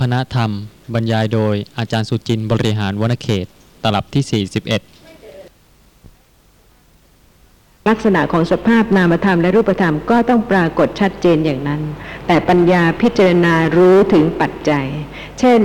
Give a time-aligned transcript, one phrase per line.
[0.00, 0.50] พนธรรม
[0.94, 3.46] บรรยายโดยอาจารย์สุจินต์บริหารวณเขต
[3.82, 4.66] ตลับที่ 41
[7.88, 11.80] ลักษณะของสภาพนามธรรมและรูปธรรมก็ต้องปรากฏชัดเจนอย่างนั้น
[12.26, 14.86] แต่ปัญญาพิจารณารู้ถึงปัจจัย
[15.40, 15.60] เช่น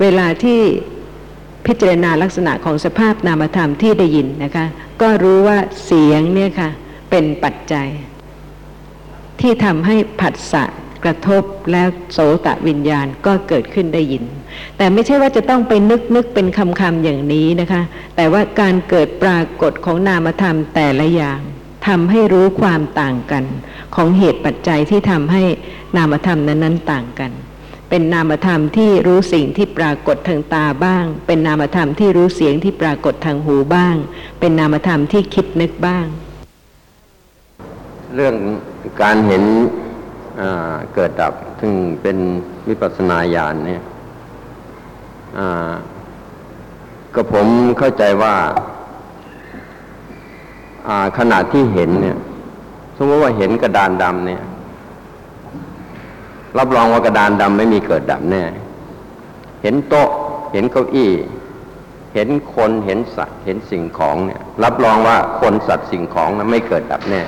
[0.00, 0.60] เวลาที่
[1.66, 4.66] พิจารณาลักษณะของสภาพนามธรรมที่ได้ยินนะคะ
[5.02, 6.70] ก็รู้ว่าเสียงเนี่ยค่ะ
[7.10, 7.88] เป็นปัจจัย
[9.40, 10.64] ที่ทำให้ผัสสะ
[11.04, 11.42] กระทบ
[11.72, 14.24] แล้วโสตะวิญญาณก็เกิดขึ้นได้ยิน
[14.76, 17.82] แต่ไม่ใช่ว่าจะต้องไปนึกนึกเป็นคำคำอย่างนี้นะคะ
[18.16, 21.40] แต่ว่าการเกิดปรากฏของนามธรรมแต่ละอย่าง
[21.86, 23.44] ทำให้รู้ความต่างกัน
[23.94, 25.42] ของเหตุปัจจัยที่ทำให้
[25.96, 27.32] นามธรรมนั้นๆต่างกัน
[27.90, 33.96] เป็นนามธรรมที่รู้สิ่งที่ปรากฏทางตาบ้าง เป็นนามธรรมที่รู้เสียงที่ปรากฏทางหูบ้าง
[34.40, 36.06] เป็นนามธรรมที่คิดนึกบ้าง
[38.14, 38.34] เรื่อง
[39.02, 39.42] การเห็น
[40.94, 42.16] เกิดดับ ซึ่งเป็น
[42.68, 43.82] วิปัสสนาญาณเนี่ย
[47.14, 47.46] ก็ผม
[47.78, 48.34] เข้าใจว่า
[50.88, 52.16] อ่าขณะที่เห็นเนี่ย
[52.96, 54.42] สมมติว่าเห็นกระดานดำเนี่ย
[56.58, 58.42] รับรองว่ากระดานดำไม่มีเกิดดับแน่
[59.62, 60.08] เห็นโต๊ะ
[60.52, 61.10] เห็นเก้าอี้
[62.14, 67.22] เห็นคน เห็นสัตว์ เห็นสิ่งของเนี่ย รับรองว่าคนสัตว์สิ่งของนะไม่เกิดดับแน่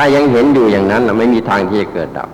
[0.00, 2.28] ถ้ายังเห็นอยู่อย่างนั้นนะไม่มีทางที่จะเกิดดับ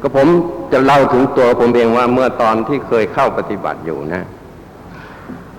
[0.00, 0.28] ก็ผม
[0.72, 4.24] จะเล่าถึงตัวผมเองว่าเมื่อตอนที่เคยเข้าปฏิบัติอยู่นะ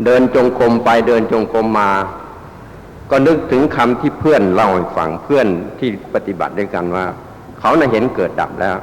[0.06, 1.90] เดินจงกรมไปเดินจงกรมมา
[3.10, 5.48] ก็นึกถึงคำที่เพื่อนเล่าให้ฟังเพื่อน
[5.80, 7.06] ที่ปฏิบัติด้วยกันว่า
[7.60, 8.76] เขาน่ะเห็นเกิดดับแล้ว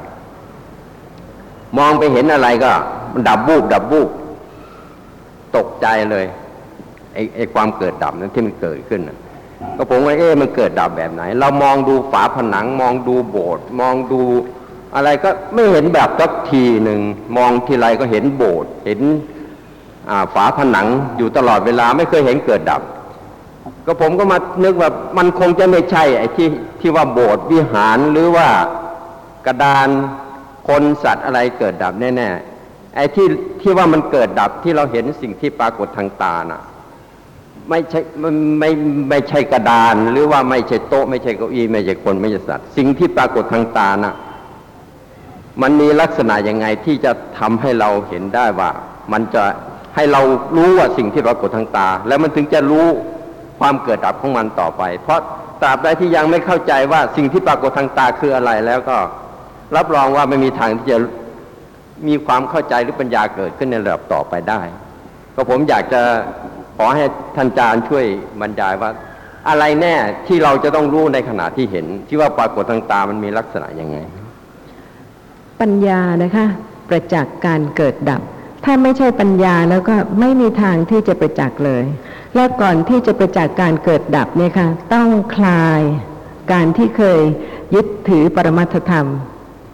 [1.77, 2.71] มองไปเห็นอะไรก็
[3.13, 4.09] มันดับบูบดับบูบ
[5.55, 6.25] ตกใจเลย
[7.13, 9.17] ไอ้ไอ้ความเกิดดับนั้นที่มันเกิดขึ้นนะ
[9.77, 14.21] ก็ผมว่าเอ๊ะมันเกิดดับแบบไหน เรามองดูฝาผนัง มองดูโบสถ์มองดู
[14.95, 17.01] อะไรก็ไม่เห็นแบบสักทีหนึ่ง
[17.37, 18.99] มองทีไรก็เห็นโบสถ์เห็น
[20.33, 20.87] ฝาผนัง
[21.17, 22.81] อยู่ตลอดเวลาไม่เคยเห็นเกิดดับ
[23.85, 26.49] ก็ผมก็มานึกว่ามันคงจะไม่ใช่ไอ้ที่
[26.79, 28.47] ที่ว่าโบสถ์วิหารหรือว่า
[29.45, 29.87] กระดาน
[30.67, 33.27] คนสัตว์อะไรเกิดดับแน่ๆไอ้ที่
[33.61, 36.61] ที่ว่ามันเกิดดับที่เราเห็นสิ่งที่ปรากฏทางตาน่ะ
[37.69, 38.71] ไม่ใช่ไม่ไม่
[39.09, 44.15] ไม่ใช่กระดาน หรือว่าไม่ใช่โต๊ะ ไม่ใช่เก้าอี้ไม่ใช่คนไม่ใช่สัตว์ สิ่งที่ปรากฏทางตาน่ะ
[45.61, 48.69] มันมีลักษณะยังไงที่จะทำให้เราเห็นได้ว่า
[49.11, 49.43] มันจะ
[49.95, 50.21] ให้เรา
[50.55, 52.87] รู้ว่าสิ่งที่ปรากฏทางตา แล้วมันถึงจะรู้
[53.59, 55.19] ความเกิดดับของมันต่อไป เพราะ
[55.61, 58.97] ตราบใดที่ยังไม่เข้าใจว่าสิ่งที่ปรากฏทางตาคืออะไรแล้วก็
[59.75, 60.99] รับรองว่าไม่มีทางที่จะ
[62.07, 64.61] มีความเข้าใจหรือปัญญาเกิดขึ้นในระดับต่อไปได้
[65.35, 66.01] ก็ผมอยากจะ
[66.83, 67.03] อให้
[67.35, 68.05] ท่านอาจารย์ช่วย
[68.41, 68.89] บรรยายว่า
[69.49, 69.95] อะไรแน่
[70.27, 73.97] ที่เราจะต้องรู้ในขณะที่เห็น ที่ว่าปรากฏทางตามันมีลักษณะยังไง
[75.61, 76.45] ปัญญานะคะ
[76.89, 78.21] ประจักษ์การเกิดดับ
[78.65, 81.83] ถ้าไม่ใช่ปัญญาแล้วก็ไม่มีทางที่จะประจักษ์เลย
[82.35, 85.81] และก่อนที่จะประจักษ์การเกิดดับเนี่ยค่ะต้องคลาย
[86.51, 87.19] การที่เคย
[87.75, 89.07] ยึดถือปรมัตธรรม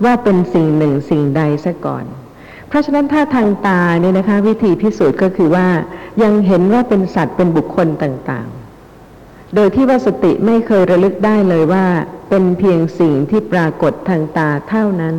[0.03, 2.05] ว่าเป็นสิ่งหนึ่งสิ่งใดซะก่อน
[2.75, 5.67] ราะฉะนั้นถ้าทางตาเนี่ยนะคะ วิธีพิสูจน์ก็คือว่า
[6.23, 11.85] ยังเห็นว่าเป็นสัตว์เป็นบุคคลต่างๆ โดยที่ว่าสติไม่เคยระลึกได้เลยว่า
[12.29, 15.15] เป็นเพียงสิ่งที่ปรากฏทางตาเท่านั้น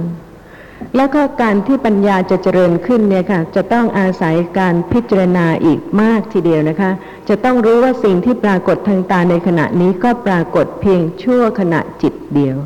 [0.97, 6.91] แล้วก็การที่ปัญญาจะเจริญขึ้นเนี่ยค่ะ จะต้องอาศัยการพิจารณาอีกมากทีเดียวนะคะ
[7.29, 12.57] จะต้องรู้ว่าสิ่งที่ปรากฏทางตาในขณะนี้ก็ปรากฏเพียงชั่วขณะจิตเดียว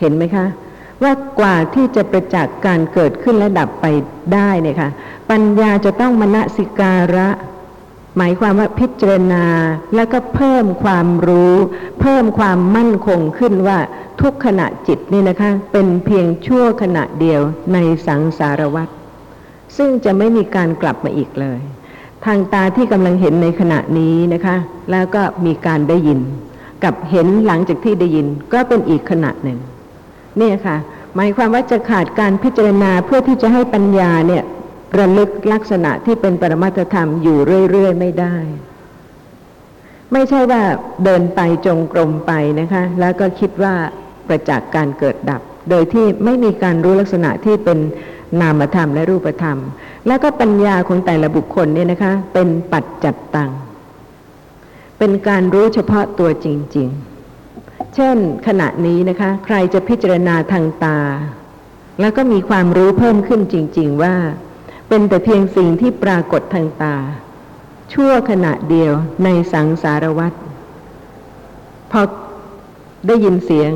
[0.00, 0.46] เห็นไหมคะ
[1.02, 3.86] ว่ากว่าที่จะประจักษ์การเกิดขึ้นและดับไป
[4.34, 4.90] ได้เนี่ยค่ะ
[5.30, 7.28] ปัญญาจะต้องมณสิการะ
[8.16, 9.44] หมายความว่าพิจารณา
[9.94, 11.54] แล้วก็เพิ่มความรู้
[12.00, 13.78] เพิ่มความมั่นคงขึ้นว่า
[14.20, 17.40] ทุกขณะจิตนี่นะคะ เป็นเพียงชั่วขณะเดียว
[17.72, 18.88] ในสังสารวัฏ
[19.76, 21.60] ซึ่งจะไม่มีการกลับมาอีกเลย
[22.24, 24.56] ทางตาที่กำลังเห็นในขณะนี้นะคะ
[24.90, 26.20] แล้วก็มีการได้ยิน
[26.84, 29.58] กับเห็นหลังจากที่ได้ยิน ก็เป็นอีกขณะหนึ่ง
[30.38, 30.76] เนี่ยค่ะ
[31.16, 34.44] หมายความว่าจะขาดการพิจารณาเพื่อที่จะให้ปัญญาเนี่ย
[34.98, 37.38] ระลึกลักษณะที่เป็นปรมัตธรรมอยู่
[37.70, 38.36] เรื่อยๆ ไม่ได้
[40.12, 40.62] ไม่ใช่ว่า
[41.04, 43.74] เดินไปจงกรมไปนะคะ แล้วก็คิดว่า
[44.28, 45.40] ประจักษ์การเกิดดับ
[45.70, 47.78] โดยที่ไม่มีการรู้ลักษณะที่เป็น
[48.40, 49.58] นามธรรมและรูปธรรม
[50.06, 53.50] แล้วก็ปัญญาของแต่ละบุคคลเนี่ยนะคะ เป็นปัจจัดตัง
[54.98, 56.46] เป็นการรู้เฉพาะตัวจ
[56.76, 57.07] ริง ๆ
[57.94, 58.16] เช่น
[58.46, 60.98] ขณะนี้นะคะ ใครจะพิจารณาทางตา
[62.00, 64.14] แล้วก็มีความรู้เพิ่มขึ้นจริง ๆ ว่า
[64.88, 66.96] เป็นแต่เพียงสิ่งที่ปรากฏทางตา
[67.92, 68.92] ชั่วขณะเดียว
[69.24, 70.32] ในสังสารวัฏ
[71.92, 72.00] พอ
[73.06, 73.70] ได้ยินเสียง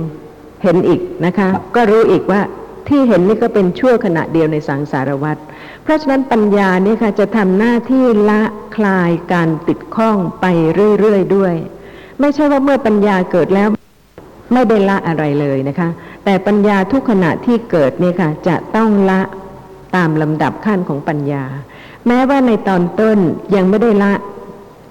[0.62, 2.40] เห็นอีกนะคะ ก็รู้อีกว่า
[2.88, 5.36] ที่เห็นนี่ก็เป็นชั่วขณะเดียวในสังสารวัฏ
[5.82, 8.42] เพราะฉะนั้นปัญญาเนี่ยค่ะจะทำหน้าที่ละ
[8.76, 10.46] คลายการติดข้องไป
[10.98, 11.54] เรื่อย ๆ ด้วย
[12.20, 13.68] ไม่ใช่ว่าเมื่อปัญญาเกิดแล้ว
[14.52, 15.88] ไม่ได้ละอะไรเลยนะคะ
[16.24, 19.20] แต่ปัญญาทุกขณะที่เกิดเนี่ยค่ะ จะต้องละ
[19.96, 21.44] ตามลำดับขั้นของปัญญา
[22.06, 23.18] แม้ว่าในตอนต้น
[23.54, 24.12] ยังไม่ได้ละ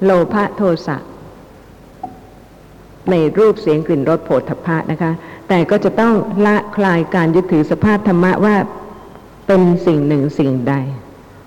[0.04, 0.98] โลภะโทสะ
[3.12, 5.12] ในรูปเสียงกลิ่นรสโผฏฐัพพะนะคะ
[5.50, 6.14] แต่ก็จะต้อง
[6.46, 8.56] ละคลายการยึดถือสภาพธรรมะว่า
[9.48, 10.74] เป็นสิ่งหนึ่งสิ่งใด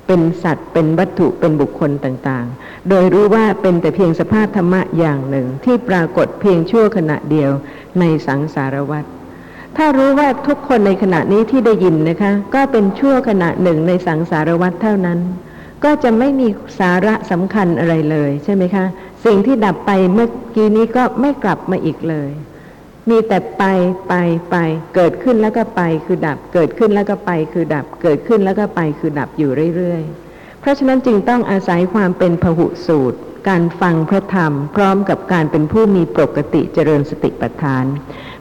[0.06, 7.50] เป็นสัตว์ เป็นวัตถุเป็นบุคคลต่างๆ โดยรู้ว่าเป็นแต่เพียงสภาพธรรมะอย่างหนึ่ง ที่ปรากฏเพียงชั่วขณะเดียว
[8.00, 9.04] ในสังสารวัฏ
[9.76, 15.18] ถ้ารู้ว่าทุกคนในขณะนี้ที่ได้ยินนะคะ ก็เป็นชั่วขณะหนึ่งในสังสารวัฏเท่านั้น
[15.84, 16.48] ก็จะไม่มี
[16.78, 18.84] สาระสำคัญอะไรเลยใช่ไหมคะ
[19.24, 22.30] สิ่งที่ดับไปเมื่อกี้นี้ก็ไม่กลับมาอีกเลย
[23.10, 23.64] มีแต่ไป
[24.08, 24.14] ไป
[24.50, 24.56] ไป
[24.94, 33.18] เกิดขึ้นแล้วก็ไปคือดับ เกิดขึ้นแล้วก็ไปคือดับ เกิดขึ้นแล้วก็ไปคือดับอยู่เรื่อยๆ เพราะฉะนั้นจึงต้องอาศัยความเป็นพหุสูตร
[33.48, 37.84] การฟังพระธรรม พร้อมกับการเป็นผู้มีปกติเจริญสติปัฏฐาน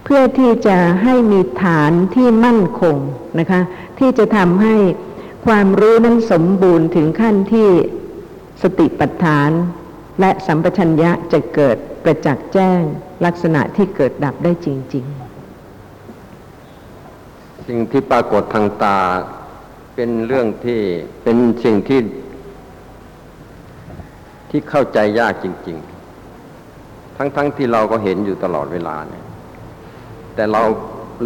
[0.03, 2.97] เพื่อที่จะให้มีฐานที่มั่นคง
[3.39, 3.61] นะคะ
[3.99, 4.75] ที่จะทำให้
[5.45, 7.69] ความรู้นั้นสมบูรณ์ถึงขั้นที่
[8.63, 9.49] สติปัฏฐาน
[10.19, 12.81] และสัมปชัญญะจะเกิด ประจักษ์แจ้ง
[13.25, 15.05] ลักษณะที่เกิดดับได้จริง
[17.67, 18.99] สิ่งที่ปรากฏทางตา
[19.95, 20.79] เป็นเรื่องที่
[21.23, 21.99] เป็นสิ่งที่
[24.49, 25.77] ที่เข้าใจยากจริง
[26.47, 29.25] ๆ ทั้งๆทที่เราก็เห็นอยู่ตลอดเวลาเนี่ย
[30.35, 30.61] แต่เรา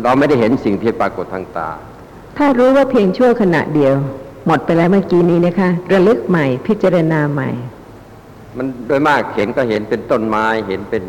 [0.03, 3.93] เราไม่ได้เห็นสิ่งที่ปรากฏทางตาๆถ้ารู้ว่าเพียงชั่วขณะเดียว
[4.47, 7.49] หมดไปแล้วเมื่อกี้นี้นะคะ ระลึกใหม่พิจารณาใหม่
[8.57, 11.03] มันโดยมากเห็นก็เห็นเป็นต้นไม้เห็นเป็น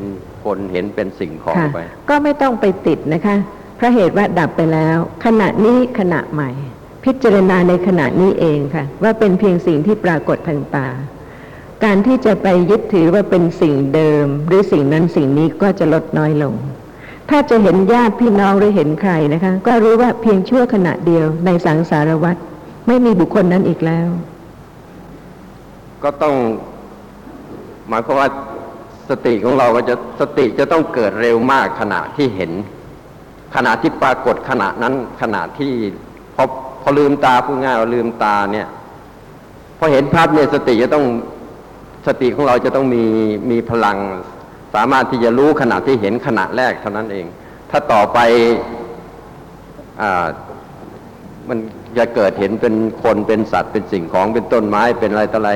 [0.44, 1.78] คนเห็นเป็นสิ่งของค่ะไป
[2.10, 3.36] ก็ไม่ต้องไปติดนะคะ
[3.76, 6.50] เพราะเหตุว่าดับไปแล้ว ขณะนี้ขณะใหม่
[7.04, 10.88] พิจารณาในขณะนี้เองค่ะ ว่าเป็นเพียงสิ่งที่ปรากฏทางตา
[11.84, 16.54] การที่จะไปยึดถือว่าเป็นสิ่งเดิม หรือสิ่งนั้นสิ่งนี้ก็จะลดน้อยลง
[17.30, 22.36] ถ้าจะเห็นญาติพี่น้องหรือเห็นใครนะคะ ก็รู้ว่าเพียงชั่วขณะเดียวในสังสารวัฏ
[22.86, 24.08] ไม่มีบุคคลนั้นอีกแล้ว
[26.02, 26.34] ก็ต้อง
[27.88, 28.28] หมายความว่า
[29.10, 32.52] สติของเราก็จะสติจะต้องเกิดเร็วมากขณะที่เห็น
[33.54, 35.72] ขณะที่ปรากฏขณะนั้นขณะที่
[36.34, 36.44] พอ
[36.82, 38.68] พอลืมตาพูดง่ายว่าลืมตาเนี่ย
[39.78, 41.04] พอเห็นภาพเนี่ยสติจะต้อง
[42.06, 43.04] สติของเราจะต้องมี
[43.50, 43.98] มีพลัง
[44.74, 47.26] สามารถที่จะรู้ขณะที่เห็นขณะแรกเท่านั้นเอง
[47.70, 48.18] ถ้าต่อไป
[50.02, 50.26] อ่า
[51.48, 51.58] มัน
[51.98, 55.52] จะเกิดเห็นเป็นคนเป็นสัตว์เป็นสิ่งของเป็นต้นไม้เป็นอะไรต่ออะไร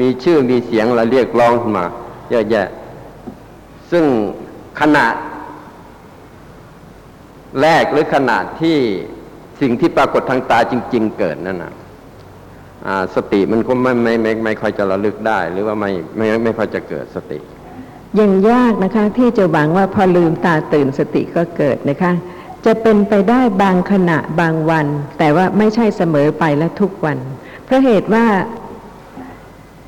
[0.00, 1.84] มีชื่อมีเสียงอะไรเรียกร้องมา
[2.30, 2.68] เยอะแยะ
[3.90, 4.04] ซึ่ง
[4.80, 5.06] ขณะ
[7.60, 8.78] แรกหรือขณะที่
[9.60, 11.72] สิ่งที่ปรากฏทางตาจริง ๆ เกิดนั่นนะ
[12.86, 17.38] อ่าสติมันก็ไม่ไม่ไม่ไม่ค่อยจะระลึกได้ หรือว่าไม่ไม่ไม่ค่อยจะเกิดสติ
[18.18, 22.12] ยังยากนะคะที่จะหวังว่าพอลืมตาตื่นสติก็เกิดนะคะ
[22.66, 24.86] จะเป็นไปได้บางขณะบางวัน
[25.18, 27.18] แต่ว่าไม่ใช่เสมอไปและทุกวัน
[27.64, 28.26] เพราะเหตุว่า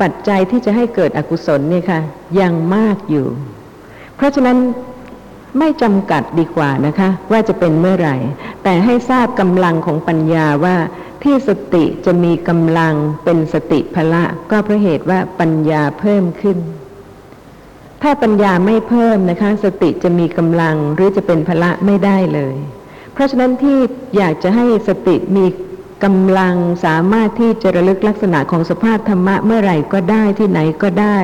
[0.00, 2.00] ปัจจัยที่จะให้เกิดอกุศลเนี่ยค่ะ
[2.41, 3.26] ยังมากอยู่
[4.17, 4.58] เพราะฉะนั้น
[5.58, 8.17] ไม่จำกัดดีกว่านะคะ ว่าจะเป็นเมื่อไหร่
[8.62, 10.76] แต่ให้ทราบกำลังของปัญญาว่า
[11.23, 16.58] ที่สติจะมีกำลังเป็นสติพละ ก็เพราะเหตุว่าปัญญาเพิ่มขึ้น
[18.03, 22.56] ถ้าปัญญาไม่เพิ่มนะคะ สติจะมีกำลังหรือจะเป็นพละไม่ได้เลย
[23.13, 23.79] เพราะฉะนั้นที่
[24.17, 25.44] อยากจะให้สติมี
[26.05, 31.19] กำลังสามารถที่จะระลึกลักษณะของสภาพธรรมะเมื่อไหร่ก็ได้ที่ไหนก็ได้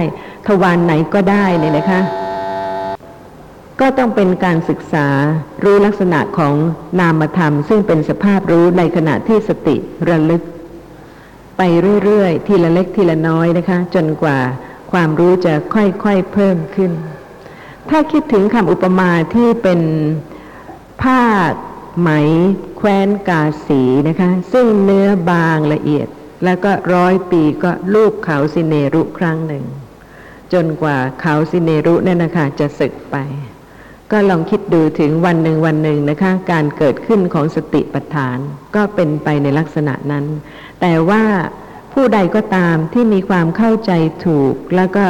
[0.47, 2.01] ทวารไหนก็ได้เนี่ยนะคะ
[3.81, 5.07] ก็ต้องเป็นการศึกษา
[5.65, 6.55] รู้ลักษณะของ
[7.01, 9.77] นามธรรม ซึ่งเป็นสภาพรู้ในขณะที่สติ
[10.09, 10.43] ระลึก
[11.57, 11.63] ไป
[12.05, 14.39] เรื่อยๆ ทีละเล็กทีละน้อยนะคะ จนกว่า
[14.93, 16.93] ความรู้จะค่อยๆเพิ่มขึ้น
[17.91, 19.81] ถ้าคิดถึงคำอุปมาที่เป็น
[21.03, 21.21] ผ้า
[21.99, 22.11] ไหม
[22.76, 26.06] แคว้นกาสีนะคะ ซึ่งเนื้อบางละเอียด
[26.44, 29.64] แล้วก็ร้อยปีก็ลูบเขาสิเนรุครั้งหนึ่ง
[30.52, 33.16] จนกว่าเขาสิเนรุเนี่ยนะคะจะสึกไป
[34.11, 38.38] ก็ลองคิดดูถึงวันหนึ่งวันหนึ่งนะคะ การเกิดขึ้นของสติปัฏฐาน
[38.75, 40.25] ก็เป็นไปในลักษณะนั้น
[40.80, 41.25] แต่ว่า
[41.92, 43.92] ผู้ใดก็ตามที่มีความเข้าใจ
[44.26, 45.04] ถูก แล้วก็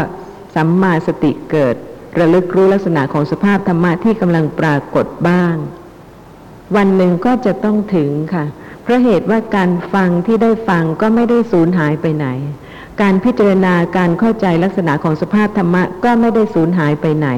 [0.55, 1.75] สัมมาสติเกิด
[2.19, 5.55] ระลึกรู้ลักษณะของสภาพธรรมะที่กำลังปรากฏบ้าง
[6.77, 8.45] วันหนึ่งก็จะต้องถึงค่ะ
[8.83, 12.27] เพราะเหตุว่าการฟังที่ได้ฟังก็ไม่ได้สูญหายไปไหน
[13.01, 17.29] การพิจารณาการเข้าใจลักษณะของสภาพธรรมะก็ไม่ได้สูญหายไปไหน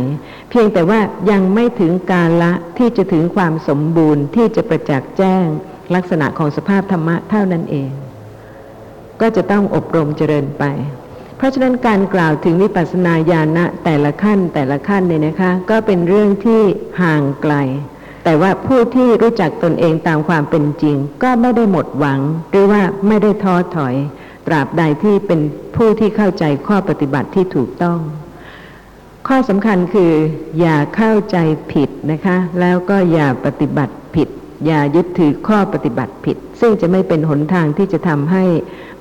[0.51, 5.45] เพียงแต่ว่ายังไม่ถึงกาละที่จะถึงความสมบูรณ์ที่จะประจักษ์แจ้ง
[5.95, 7.91] ลักษณะของสภาพธรรมะเท่านั้นเอง
[9.21, 10.65] ก็จะต้องอบรมเจริญไป
[11.37, 16.63] เพราะฉะนั้นการกล่าวถึงวิปัสสนาญาณะแต่ละขั้นแต่ละขั้นเนี่ยนะคะ ก็เป็นเรื่องที่
[17.03, 17.55] ห่างไกล
[18.25, 23.95] แต่ว่าผู้ที่รู้จักตนเองตามความเป็นจริง ก็ไม่ได้หมดหวัง หรือว่าไม่ได้ท้อถอย
[24.47, 25.41] ตราบใดที่เป็น
[25.77, 27.99] ผู้ที่เข้าใจข้อปฏิบัติที่ถูกต้อง
[29.29, 30.13] ข้อสำคัญคือ
[30.61, 31.37] อย่าเข้าใจ
[31.73, 34.29] ผิดนะคะ แล้วก็อย่าปฏิบัติผิด
[34.67, 38.45] อย่ายึดถือข้อปฏิบัติผิด ซึ่งจะไม่เป็นหนทางที่จะทำให้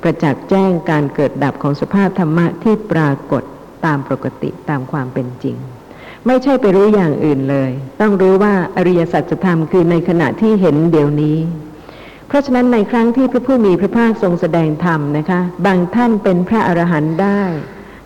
[0.01, 3.43] ประจักษ์แจ้งการเกิดดับของสภาพธรรมะที่ปรากฏ
[3.85, 5.55] ตามปกติตามความเป็นจริง
[6.27, 11.37] ไม่ใช่ไปรู้อย่างอื่นเลย ต้องรู้ว่าอริยสัจธรรมคือในขณะที่เห็นเดี๋ยวนี้
[12.27, 17.41] เพราะฉะนั้นในครั้งที่พระผู้มีพระภาคทรงแสดงธรรมนะคะ บางท่านเป็นพระอรหันต์ได้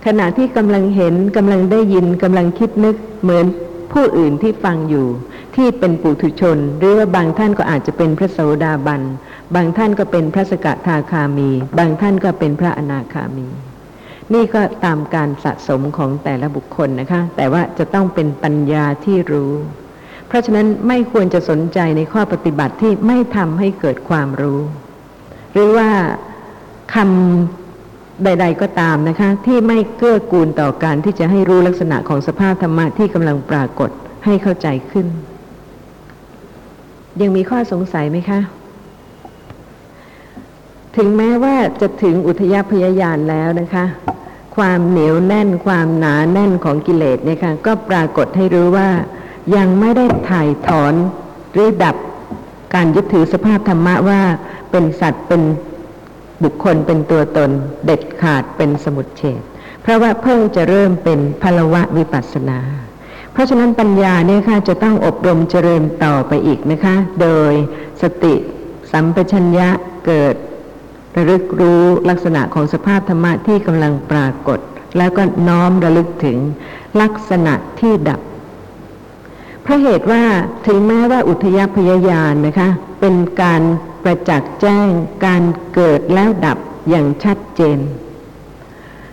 [0.05, 3.45] ขณะที่กำลังเห็นกำลังได้ยินกำลังคิดนึกเหมือน
[3.93, 5.07] ผู้อื่นที่ฟังอยู่
[5.55, 9.01] ที่เป็นปุถุชน หรือว่าบางท่านก็อาจจะเป็นพระโสดาบัน
[9.55, 13.47] บางท่านก็เป็นพระสกทาคามี บางท่านก็เป็นพระอนาคามี
[14.33, 19.53] นี่ก็ตามการสะสมของแต่ละบุคคลนะคะ แต่ว่าจะต้องเป็นปัญญาที่รู้
[20.27, 24.61] เพราะฉะนั้นไม่ควรจะสนใจในข้อปฏิบัติที่ไม่ทำให้เกิดความรู้
[25.53, 25.89] หรือว่า
[26.93, 33.89] คำใด ๆก็ตามนะคะ ที่ไม่เกื้อกูลต่อการที่จะให้รู้ลักษณะของสภาพธรรมะที่กำลังปรากฏ
[34.25, 35.07] ให้เข้าใจขึ้น
[37.21, 38.39] ยังมีข้อสงสัยไหมคะ
[40.97, 43.85] ถึงแม้ว่าจะถึงอุทยพยายานแล้วนะคะ
[44.55, 48.89] ความเหนียวแน่นความหนาแน่นของกิเลสเนี่ยค่ะก็ปรากฏให้รู้ว่า
[49.55, 50.93] ยังไม่ได้ถ่ายถอน
[51.53, 51.95] หรือดับ
[52.73, 54.21] การยึดถือสภาพธรรมะว่า
[54.71, 55.41] เป็นสัตว์เป็น
[56.43, 57.49] บุคคลเป็นตัวตน
[57.85, 59.41] เด็ดขาดเป็นสมุดเฉด
[59.81, 62.59] เพราะว่าเพิ่งจะเริ่มเป็นพลวะวิปัสสนา
[63.33, 67.53] เพราะฉะนั้นปัญญาเนี่ยค่ะจะต้องอบรมเจริญต่อไปอีกนะคะ โดย
[68.01, 68.35] สติ
[68.91, 69.69] สัมปชัญญะ
[70.05, 70.35] เกิด
[71.15, 74.59] ระลึกรู้ลักษณะของสภาพธรรมะที่กำลังปรากฏ
[74.97, 76.37] แล้วก็น้อมระลึกถึง
[77.01, 78.21] ลักษณะที่ดับ
[79.63, 80.23] เพราะเหตุว่า
[80.67, 82.69] ถึงแม้ว่าอุทยพยายานนะคะ
[82.99, 83.61] เป็นการ
[84.03, 84.87] ประจักษ์แจ้ง
[85.25, 85.41] การ
[85.73, 86.57] เกิดแล้วดับ
[86.89, 87.79] อย่างชัดเจน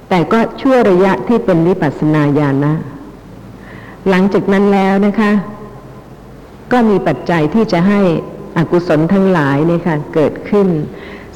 [0.09, 2.75] แต่ก็ชั่วระยะที่เป็นวิปัสสนาญาณนะ
[4.09, 5.33] หลังจากนั้นแล้วนะคะ
[6.73, 8.01] ก็มีปัจจัยที่จะให้
[8.57, 10.69] อกุศลทั้งหลายเนี่ยค่ะเกิดขึ้น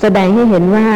[0.01, 0.89] แสดงให้เห็นว่า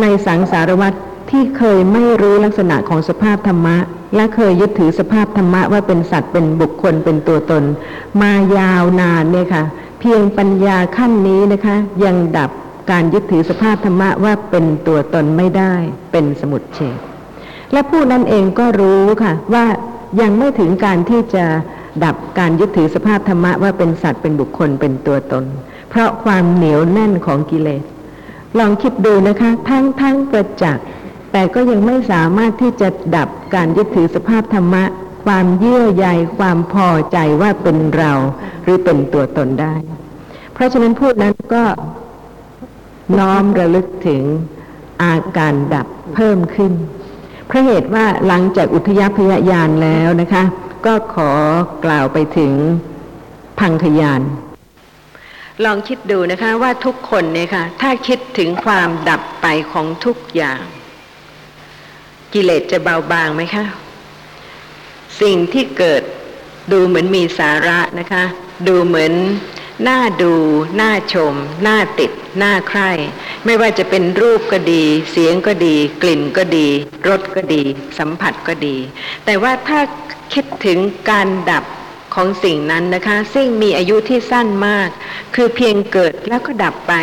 [0.00, 0.96] ในสังสารวัตร
[1.30, 3.76] ที่เคยไม่รู้ลักษณะของสภาพธรรมะ
[4.16, 7.62] และเคยยึดถือสภาพธรรมะว่าเป็นสัตว์เป็นบุคคลเป็นตัวตน
[8.20, 9.62] มายาวนานเนี่ยค่ะ
[10.00, 12.50] เพียงปัญญาขั้นนี้นะคะ ยังดับ
[12.90, 15.74] การยึดถือสภาพธรรมะว่าเป็นตัวตนไม่ได้
[16.12, 16.98] เป็นสมุดเฉด
[17.72, 19.66] และผู้นั้นเองก็รู้ค่ะ ว่า
[20.20, 21.44] ยังไม่ถึงการที่จะ
[22.04, 25.44] ดับการยึดถือสภาพธรรมะว่าเป็นสัตว์เป็นบุคคลเป็นตัวตน
[25.90, 27.84] เพราะความเหนียวแน่นของกิเลส
[28.58, 30.86] ลองคิดดูนะคะ ทั้งทั้งประจักษ์
[31.32, 34.84] แต่ก็ยังไม่สามารถที่จะดับการยึดถือสภาพธรรมะ
[35.24, 36.06] ความเยื่อใย
[36.38, 38.12] ความพอใจว่าเป็นเรา
[38.62, 39.74] หรือเป็นตัวตนได้
[40.52, 41.64] เพราะฉะนั้นพูดนั้นก็
[43.18, 44.22] น้อมระลึกถึง
[45.02, 46.72] อาการดับเพิ่มขึ้น
[47.46, 50.42] เพราะเหตุว่าหลังจากอุทยพยายานแล้วนะคะ
[50.86, 51.30] ก็ขอ
[51.84, 52.52] กล่าวไปถึง
[53.58, 54.20] พังคยาน
[55.64, 60.62] ลองคิดดูนะคะว่าทุกคนเนี่ยค่ะ ถ้าคิดถึงความดับไปของทุกอย่าง
[62.32, 63.64] กิเลสจะเบาบางไหมคะ
[65.20, 66.02] สิ่งที่เกิด
[66.72, 68.24] ดูเหมือนมีสาระนะคะ
[68.68, 69.12] ดูเหมือน
[69.88, 70.32] น่าดู
[70.80, 71.34] น่าชม
[71.66, 72.12] น่าติด
[72.42, 72.90] น่าใคร่
[73.44, 76.68] ไม่ว่าจะเป็นรูปก็ดี เสียงก็ดี กลิ่นก็ดี
[77.08, 77.62] รสก็ดี
[77.98, 78.76] สัมผัสก็ดี
[79.24, 79.80] แต่ว่าถ้า
[80.34, 80.78] คิดถึง
[81.10, 81.64] การดับ
[82.14, 84.88] ของสิ่งนั้นนะคะ ซึ่งมีอายุที่สั้นมาก
[85.34, 86.94] คือเพียงเกิดแล้วก็ดับไป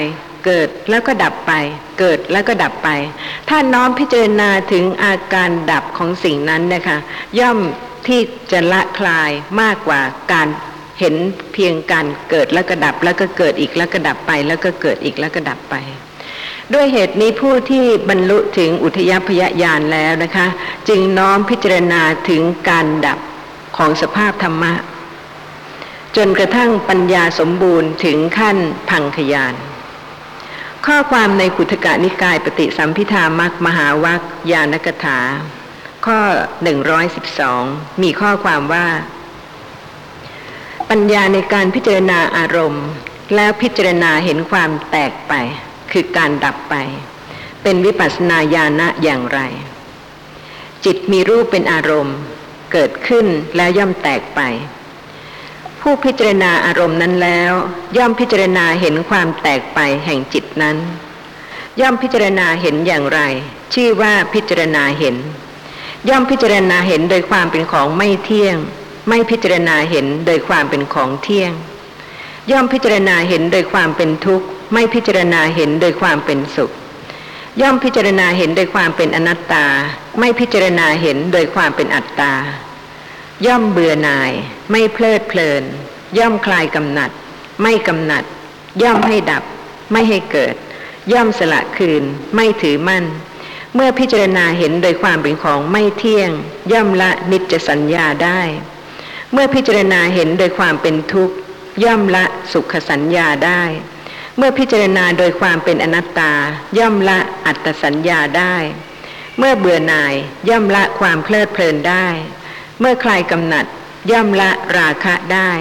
[0.45, 1.53] เกิดแล้วก็ดับไป
[1.99, 2.89] เกิดแล้วก็ดับไป
[3.49, 6.97] ถ้าน้อมพิจารณาถึงอาการดับของสิ่งนั้นนะคะ
[7.39, 7.57] ย่อม
[8.07, 8.19] ที่
[8.51, 10.01] จะละคลายมากกว่า
[10.33, 10.47] การ
[10.99, 11.15] เห็น
[11.53, 15.75] เพียงการเกิดแล้วก็ดับแล้วก็เกิดอีกแล้วก็ดับไป แล้วก็เกิดอีกแล้วก็ดับไป
[16.73, 20.47] ด้วยเหตุนี้ผู้ที่บรรลุถึงอุทยพยญาณแล้วนะคะ
[20.89, 23.19] จึงน้อมพิจารณาถึงการดับ
[23.77, 24.73] ของสภาพธรรมะ
[26.15, 28.57] จนกระทั่งปัญญาสมบูรณ์ถึงขั้น
[28.89, 29.55] พังคยาน
[30.85, 34.21] ข้อความในขุทกะนิกายปฏิสัมพิธามักมหาวัค
[34.51, 35.19] ยานกถา
[36.05, 36.19] ข้อ
[37.11, 38.87] 112 มีข้อความว่า
[40.89, 42.85] ปัญญาในการพิจารณาอารมณ์
[43.35, 45.33] แล้วพิจารณาเห็นความแตกไป
[45.91, 46.75] คือการดับไป
[47.63, 49.39] เป็นวิปัสสนาญาณะอย่างไร
[50.85, 52.17] จิตมีรูปเป็นอารมณ์
[52.71, 54.41] เกิดขึ้นแล้วย่อมแตกไป
[55.81, 57.51] ผู้พิจารณาอารมณ์นั้นแล้ว
[57.97, 60.77] ย่อมพิจารณาเห็นความแตกไปแห่งจิตนั้น
[61.81, 63.19] ย่อมพิจารณาเห็นอย่างไร
[63.73, 65.15] ชื่อว่าพิจารณาเห็น
[66.09, 68.57] ย่อมพิจารณาเห็นโดยความเป็นของไม่เที่ยง
[69.09, 71.51] ไม่พิจารณาเห็นโดยความเป็นของเที่ยง
[72.51, 76.71] ย่อมพิจารณาเห็นโดยความเป็นทุกข์ ไม่พิจารณาเห็นโดยความเป็นสุข
[77.61, 79.65] ย่อมพิจารณาเห็นโดยความเป็นอนัตตา
[80.19, 82.33] ไม่พิจารณาเห็นโดยความเป็นอัตตา
[83.45, 84.31] ย่อมเบื่อหน่าย
[84.71, 85.63] ไม่เพลิดเพลิน
[86.17, 87.11] ย่อมคลายกำหนัด
[87.61, 88.23] ไม่กำหนัด
[88.81, 89.43] ย่อมให้ดับ
[89.91, 90.55] ไม่ให้เกิด
[91.11, 92.03] ย่อมสละคืน
[92.35, 93.05] ไม่ถือมั่น
[93.75, 96.31] เมื่อพิจารณาเห็นโดยความเป็นของไม่เที่ยง
[96.71, 98.41] ย่อมละนิจสัญญาได้
[99.31, 101.35] เมื่อพิจารณาเห็นโดยความเป็นทุกข์
[101.83, 103.63] ย่อมละสุขสัญญาได้
[104.37, 106.33] เมื่อพิจารณาโดยความเป็นอนัตตา
[106.77, 108.55] ย่อมละอัตตสัญญาได้
[109.37, 110.13] เมื่อเบื่อหน่าย
[110.49, 112.07] ย่อมละความเพลิดเพลินได้
[112.79, 113.65] เมื่อคลายกำหนัด
[114.11, 115.51] ย่อมละราคะได้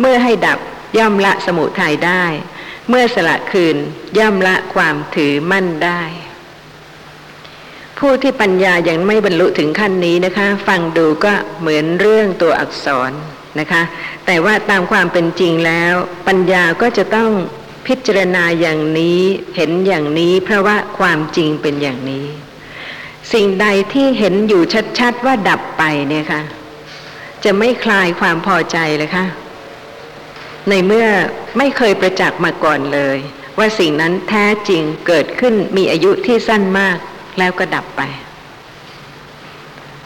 [0.00, 0.58] เมื่อให้ดับ
[0.98, 2.24] ย่อมละสมุทัยได้
[2.88, 3.76] เมื่อสละคืน
[4.18, 6.02] ย่อมละความถือมั่นได้
[7.98, 13.12] ผู้ที่ปัญญายังไม่บรรลุถึงขั้นนี้นะคะ ฟังดูก็เหมือนเรื่องตัวอักษร
[13.60, 13.82] นะคะ
[14.26, 15.94] แต่ว่าตามความเป็นจริงแล้ว
[16.28, 17.30] ปัญญาก็จะต้อง
[17.86, 19.20] พิจารณาอย่างนี้
[19.56, 22.26] เห็นอย่างนี้ เพราะว่าความจริงเป็นอย่างนี้
[23.32, 24.62] สิ่งใดที่เห็นอยู่
[24.98, 26.42] ชัดๆว่าดับไปเนี่ยค่ะ
[27.44, 29.26] จะไม่คลายความพอใจเลยค่ะ
[30.68, 31.06] ในเมื่อ
[31.58, 33.18] ไม่เคยประจักษ์มาก่อนเลย
[33.58, 36.96] ว่าสิ่งนั้นแท้จริงเกิดขึ้นมีอายุที่สั้นมาก
[37.38, 38.02] แล้วก็ดับไป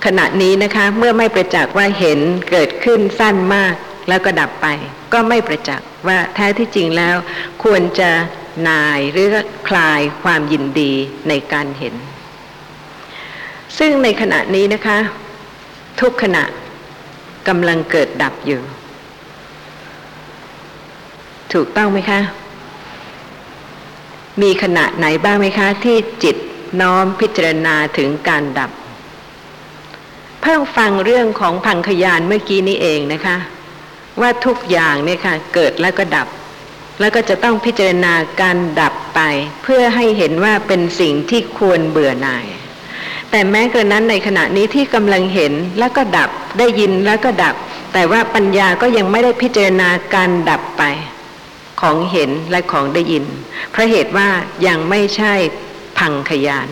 [0.05, 2.19] ขณะนี้นะคะ เมื่อไม่ประจักษ์ว่าเห็น
[2.51, 3.75] เกิดขึ้นสั้นมาก
[4.09, 4.67] แล้วก็ดับไป
[5.13, 7.17] ก็ไม่ประจักษ์ว่าแท้ที่จริงแล้ว
[7.65, 8.11] ควรจะ
[8.69, 9.29] นายหรือ
[9.69, 10.93] คลายความยินดี
[11.29, 11.95] ในการเห็น
[13.79, 14.99] ซึ่งในขณะนี้นะคะ
[16.01, 16.45] ทุกขณะ
[17.49, 18.61] กำลังเกิดดับอยู่
[21.53, 22.21] ถูกต้องไหมคะ
[24.43, 26.37] มีขณะไหนบ้างไหมคะ ที่จิต
[26.81, 28.71] น้อมพิจารณาถึงการดับ
[30.43, 33.37] เพิ่งฟังเรื่องของพังขยานเมื่อกี้นี้เองนะคะ
[34.21, 36.29] ว่าทุกอย่างเนี่ยค่ะ เกิดแล้วก็ดับ
[37.01, 39.21] แล้วก็จะต้องพิจารณาการดับไป
[39.62, 42.47] เพื่อให้เห็นว่าเป็นสิ่งที่ควรเบื่อหน่าย
[43.31, 47.55] แต่แม้กระนั้นในขณะนี้ที่กำลังเห็นแล้วก็ดับได้ยินแล้วก็ดับ
[47.93, 50.83] แต่ว่าปัญญาก็ยังไม่ได้พิจารณาการดับไป
[51.81, 53.25] ของเห็นและของได้ยิน
[53.71, 54.29] เพราะเหตุว่า
[54.67, 55.35] ยังไม่ใช่
[55.99, 56.69] พังขยาน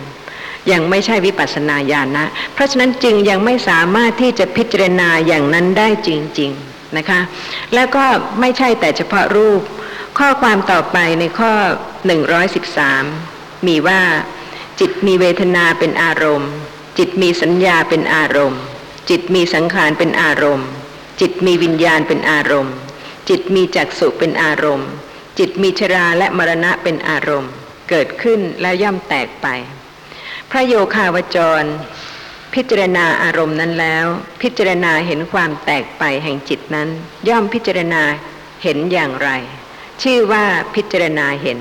[0.71, 7.19] ยังไม่ใช่วิปัสสนาญาณนะ เพราะฉะนั้นจึงยังไม่สามารถที่จะพิจารณาอย่างนั้นได้จริง ๆนะคะ
[7.73, 8.05] แล้วก็
[8.39, 9.61] ไม่ใช่แต่เฉพาะรูป
[10.17, 11.51] ข้อความต่อไปในข้อ
[12.39, 14.01] 113 มีว่า
[14.79, 16.51] จิตมีเวทนาเป็นอารมณ์
[16.97, 18.61] จิตมีสัญญาเป็นอารมณ์
[19.09, 20.67] จิตมีสังขารเป็นอารมณ์
[21.21, 22.75] จิตมีวิญญาณเป็นอารมณ์
[23.29, 24.89] จิตมีจักสุเป็นอารมณ์
[25.39, 27.51] จิตมีชราและมรณะเป็นอารมณ์
[27.89, 29.47] เกิดขึ้นแล้วย่อมแตกไป
[30.51, 31.63] พระโยคาวจร
[32.53, 34.05] พิจารณาอารมณ์นั้นแล้ว
[34.41, 36.89] พิจารณาเห็นความแตกไปแห่งจิตนั้น
[37.29, 38.03] ย่อมพิจารณา
[38.63, 39.29] เห็นอย่างไร
[40.03, 40.43] ชื่อว่า
[40.75, 41.59] พิจารณาเห็น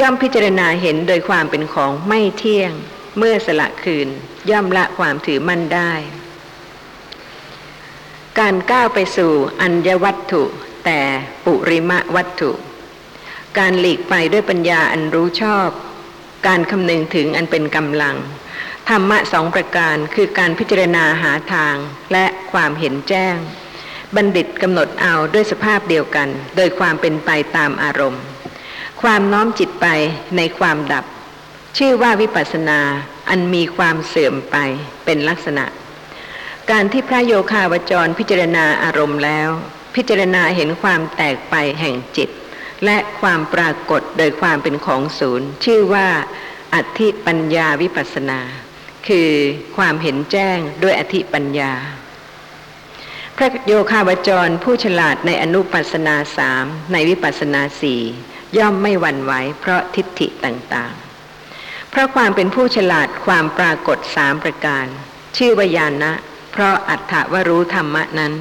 [0.00, 2.72] ย่อมพิจารณาเห็นโดยความเป็นของไม่เที่ยง
[3.18, 4.08] เมื่อสละคืน
[4.50, 5.92] ย่อมละความถือมั่นได้
[8.38, 10.44] การก้าวไปสู่อัญญวัตถุ
[10.84, 11.00] แต่
[11.44, 12.50] ปุริมะวัตถุ
[13.58, 15.68] การหลีกไปด้วยปัญญาอันรู้ชอบ
[16.46, 18.16] การคำนึงถึงอันเป็นกำลัง
[18.88, 21.76] ธรรมะสองประการคือการพิจารณาหาทาง
[22.12, 23.36] และความเห็นแจ้ง
[24.14, 28.22] บัณฑิตกำหนดเอาด้วยสภาพเดียวกัน โดยความเป็นไปตามอารมณ์
[29.02, 29.86] ความน้อมจิตไป
[30.36, 31.04] ในความดับ
[31.78, 32.80] ชื่อว่าวิปัสสนา
[33.28, 34.56] อันมีความเสื่อมไป
[35.04, 35.64] เป็นลักษณะ
[36.70, 39.48] การที่พระโยคาวจรพิจารณาอารมณ์แล้ว
[39.94, 42.28] พิจารณาเห็นความแตกไปแห่งจิต
[42.84, 46.08] และความปรากฏโดยความเป็นของศูนย์ ชื่อว่า
[46.74, 48.40] อธิปัญญาวิปัสสนา
[49.08, 49.30] คือ
[49.76, 51.72] ความเห็นแจ้งด้วยอธิปัญญา
[53.36, 58.02] พระโยคาวจรผู้ฉลาดในอนุปัสนาสามในวิปัสนาสี่
[58.58, 64.86] ย่อมไม่หวั่นไหวเพราะทิฏฐิต่างๆ เพราะความเป็นผู้ฉลาดความปรากฏสามประการ
[65.36, 66.12] ชื่อวายานะ
[66.52, 68.32] เพราะอัฏฐวรู้ธรรมะนั้น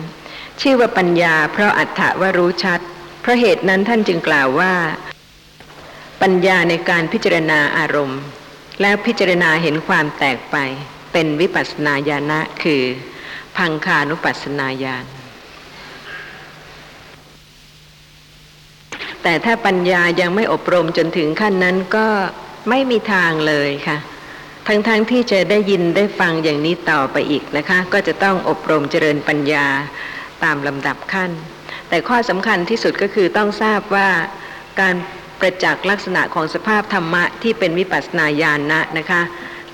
[0.62, 2.80] ชื่อว่าปัญญา เพราะอัฏฐวรู้ชัด
[3.22, 4.74] เพราะเหตุนั้นท่านจึงกล่าวว่า
[6.22, 8.22] ปัญญาในการพิจารณาอารมณ์
[8.82, 10.58] แล้วพิจารณาเห็นความแตกไป
[11.12, 12.82] เป็นวิปัสสนาญาณะคือ
[13.58, 15.06] พังคานุปัสสนาญาณ
[19.28, 22.08] แต่ถ้าปัญญายังไม่อบรมจนถึงขั้นนั้นก็
[22.70, 23.98] ไม่มีทางเลยค่ะ
[24.68, 29.66] ทั้งๆทที่จะได้ยินได้ฟังอย่างนี้ต่อไปอีกนะคะ ก็จะต้องอบรมเจริญปัญญา
[30.44, 31.32] ตามลำดับขั้น
[31.90, 34.10] แต่ข้อสำคัญที่สุดก็คือต้องทราบว่า
[34.82, 34.96] การ
[35.40, 39.22] ประจักษ์ลักษณะของสภาพธรรมะที่เป็นวิปัสสนาญาณนะนะคะ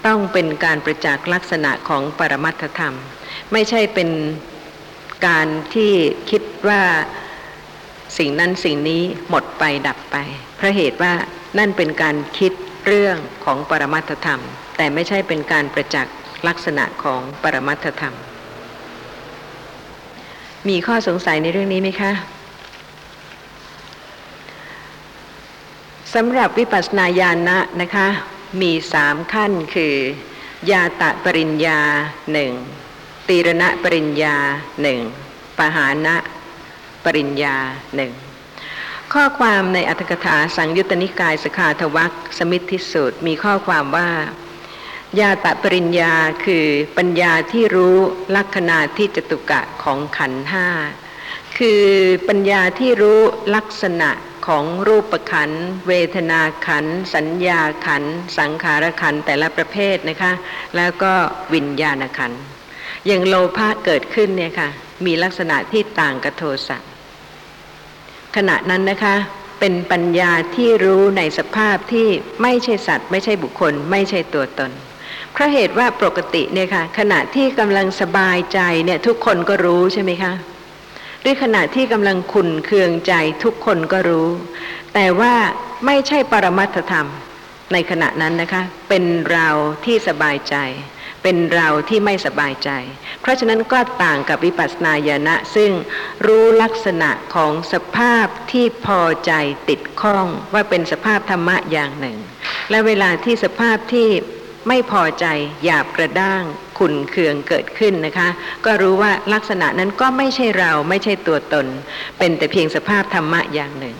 [0.05, 2.95] ต้องเป็นการประจักษ์ลักษณะของปรมัตถธรรม
[3.51, 4.09] ไม่ใช่เป็น
[5.27, 5.91] การที่
[6.29, 6.81] คิดว่า
[8.17, 10.15] สิ่งนั้นสิ่งนี้หมดไปดับไป
[10.57, 11.13] เพราะเหตุว่า
[11.57, 12.51] นั่นเป็นการคิด
[12.87, 14.41] เรื่องของปรมัตธรรม
[14.77, 16.15] แต่ไม่ใช่เป็นการประจักษ์
[16.47, 18.15] ลักษณะของปรมัตธรรม
[20.69, 22.11] มีข้อสงสัยในเรื่องนี้ไหมคะ
[26.13, 28.07] สำหรับวิปัสสนาญาณะนะคะ
[28.61, 29.95] มีสามขั้นคือ
[30.71, 31.79] ยาตะปริญญา
[32.31, 32.51] หนึ่ง
[33.27, 34.35] ตีรณะปริญญา
[34.81, 34.99] หนึ่ง
[35.57, 36.15] ปหานะ
[37.05, 37.57] ปริญญา
[37.95, 38.11] หนึ่ง
[39.13, 44.09] ข้อความในอัตถกถาสังยุตตนิกายสขาทวักสมิทธิสูตรมีข้อความว่า
[45.19, 46.13] ยาตะปริญญา
[46.45, 46.65] คือ
[46.97, 47.97] ปัญญาที่รู้
[48.37, 50.67] ลักษณะที่จตุกะของขันห้า
[51.57, 51.83] คือ
[52.27, 53.19] ปัญญาที่รู้
[53.55, 54.09] ลักษณะ
[54.47, 55.51] ของรูปขัน
[55.87, 56.85] เวทนาขัน
[57.15, 58.03] สัญญาขัน
[58.37, 60.33] สังขารขันแต่ละประเภทนะคะ
[60.75, 61.13] แล้วก็
[61.53, 62.31] วิญญาณขัน
[63.07, 64.69] อย่างโลภะเกิดขึ้นเนี่ยค่ะ
[65.05, 66.77] มีลักษณะที่ต่างกับโทสะ
[68.35, 69.15] ขณะนั้นนะคะ
[69.59, 72.07] เป็นปัญญาที่รู้ในสภาพที่
[72.41, 74.71] ไม่ใช่สัตว์ ไม่ใช่บุคคล ไม่ใช่ตัวตน
[75.33, 80.33] เพราะเหตุว่าปกติเนี่ยค่ะขณะที่กำลังสบายใจเนี่ยทุกคนก็รู้ใช่ไหมคะ
[81.21, 83.13] หรือขณะที่กำลังขุนเคืองใจ
[83.43, 84.27] ทุกคนก็รู้
[84.93, 85.33] แต่ว่า
[85.85, 87.07] ไม่ใช่ปรมัตถธรรม
[87.73, 89.49] ในขณะนั้นนะคะ เป็นเรา
[89.85, 90.55] ที่สบายใจ
[91.23, 92.69] เป็นเราที่ไม่สบายใจ
[93.21, 95.71] เพราะฉะนั้นก็ต่างกับวิปัสสนาญาณะซึ่ง
[96.27, 99.31] รู้ลักษณะของสภาพที่พอใจ
[99.69, 102.17] ติดข้องว่าเป็นสภาพธรรมะอย่างหนึ่ง
[102.69, 104.09] และเวลาที่สภาพที่
[104.67, 105.25] ไม่พอใจ
[105.63, 106.43] หยาบกระด้าง
[106.79, 108.29] ขุนเคืองเกิดขึ้นนะคะ
[108.65, 111.65] ก็รู้ว่าลักษณะนั้นก็ไม่ใช่เราไม่ใช่ตัวตน
[112.17, 113.97] เป็นแต่เพียงสภาพธรรมะอย่างหนึ่ง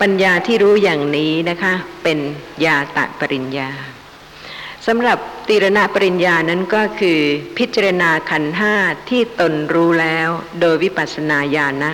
[0.00, 2.18] ปัญญาที่รู้อย่างนี้นะคะ เป็น
[2.64, 3.70] ยาตะปริญญา
[4.90, 5.18] สำหรับ
[5.48, 7.20] ตีรณปริญญานั้นก็คือ
[7.58, 8.74] พิจารณาขันห้า
[9.10, 10.28] ที่ตนรู้แล้ว
[10.60, 11.92] โดยวิปัสสนาญาณนะ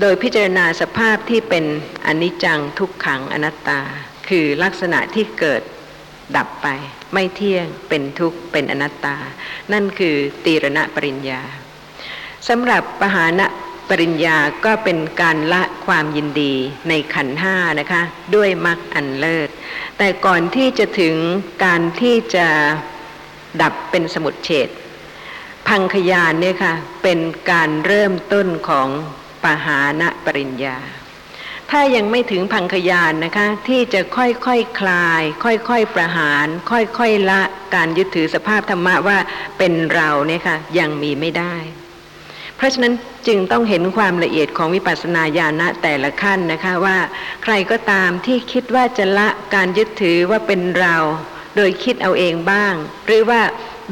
[0.00, 1.64] โดยพิจารณาสภาพที่เป็น
[2.06, 3.80] อนิจจังทุกขังอนัตตา
[4.28, 5.62] คือลักษณะที่เกิด
[6.36, 6.66] ดับไป
[7.12, 9.16] ไม่เที่ยงเป็นทุกข์เป็นอนัตตา
[9.72, 11.42] นั่นคือตีรณปริญญา
[12.48, 13.46] สำหรับปหานะ
[13.88, 16.54] ปริญญาก็เป็นการละความยินดี
[16.88, 18.02] ในขันห้านะคะ
[18.34, 19.48] ด้วยมรรคอันเลิศ
[19.98, 21.16] แต่ก่อนที่จะถึง
[21.64, 22.46] การที่จะ
[23.62, 24.68] ดับเป็นสมุดเฉด
[25.68, 27.18] พังขยานเนี่ยค่ะเป็น
[27.50, 28.88] การเริ่มต้นของ
[29.42, 30.78] ปหานะปริญญา
[31.70, 34.48] ถ้ายังไม่ถึงพังขยานนะคะ ที่จะค่อยๆค
[34.80, 37.40] คลาย ค่อยๆประหาร ค่อยๆละ
[37.74, 39.18] การยึดถือสภาพธรรมะว่า
[39.58, 41.54] เป็นเราเนี่ยค่ะยังมีไม่ได้
[42.58, 42.94] เพราะฉะนั้น
[43.26, 46.98] จึงต้องเห็นความละเอียดของวิปัสสนาญาณะแต่ละขั้นนะคะว่า
[47.42, 50.96] ใครก็ตามที่คิดว่าจะละการยึดถือว่าเป็นเรา
[51.56, 52.74] โดยคิดเอาเองบ้าง
[53.06, 53.40] หรือว่า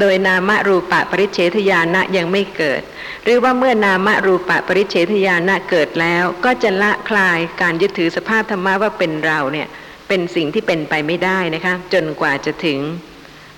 [0.00, 2.83] โดยนามรูปะปริเฉทญาณะยังไม่เกิด
[3.24, 9.68] หรือว่าเมื่อนามรูปะปริเฉทญาณะเกิดแล้ว ก็จะละคลายการยึดถือสภาพธรรมะว่าเป็นเราเนี่ย
[10.09, 12.79] เป็นสิ่งที่เป็นไปไม่ได้นะคะ จนกว่าจะถึง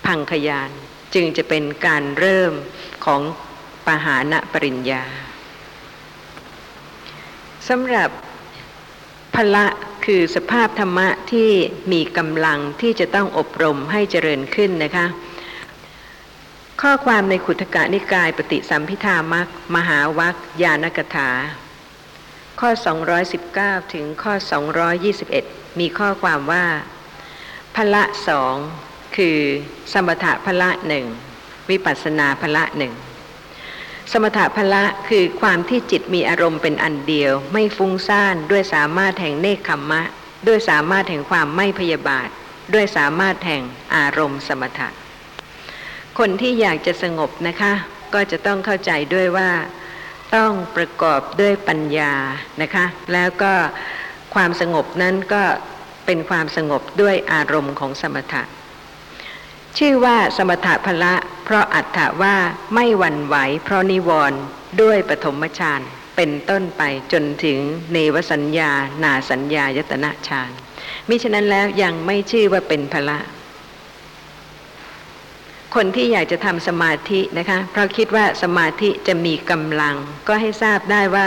[0.07, 0.71] พังขยาน
[1.15, 2.53] จึงจะเป็นการเริ่ม
[3.05, 3.21] ของ
[3.89, 5.03] ปหานะปริญญา
[7.69, 8.11] สำหรับ
[9.35, 9.67] พละ
[10.05, 11.51] คือสภาพธรรมะที่
[11.93, 15.07] มีกำลังที่จะต้องอบรมให้เจริญขึ้นนะคะ
[16.83, 21.31] ข้อความในขุทกะนิกายปฏิสัมพิธามักมหาวัคยานกถา
[22.61, 22.71] ข้อ
[23.31, 24.35] 219 ถึงข้อ
[25.07, 26.65] 221 มีข้อความว่า
[27.77, 28.55] พละสอง
[29.17, 29.39] คือ
[29.93, 31.07] สมถะพละหนึ่ง
[31.71, 32.93] วิปัสสนาพละหนึ่ง
[34.13, 40.03] สมถะพละคือความที่จิตมีอารมณ์เป็นอันเดียว ไม่ฟุ้งซ่านด้วยสามารถแห่งเนคขมมะ
[40.47, 42.29] ด้วยสามารถแห่งความไม่พยาบาท
[42.75, 43.63] ด้วยสามารถแห่ง
[43.95, 44.89] อารมณ์สมถะ
[46.19, 47.73] คนที่อยากจะสงบนะคะ
[48.15, 49.51] ก็จะต้องเข้าใจด้วยว่า
[50.35, 52.15] ต้องประกอบด้วยปัญญา
[52.63, 53.53] นะคะ แล้วก็
[54.35, 55.43] ความสงบนั้นก็
[56.07, 58.43] เป็นความสงบด้วยอารมณ์ของสมถะ
[59.79, 61.15] ชื่อว่าสมถะพละ
[61.45, 62.37] เพราะอัตถะว่า
[62.75, 64.41] ไม่หวั่นไหวเพราะนิวรณ์
[64.83, 65.81] ด้วยปฐมฌาน
[66.17, 67.59] เป็นต้นไปจนถึง
[67.93, 68.71] เนวสัญญา
[69.03, 70.51] นาสัญญายตนะฌาน
[71.09, 73.19] มิฉะนั้นแล้วยังไม่ชื่อว่าเป็นพละ
[75.75, 79.95] คนที่อยากจะทำสมาธินะคะ เพราะคิดว่าสมาธิจะมีกำลัง
[80.29, 81.27] ก็ให้ทราบได้ว่า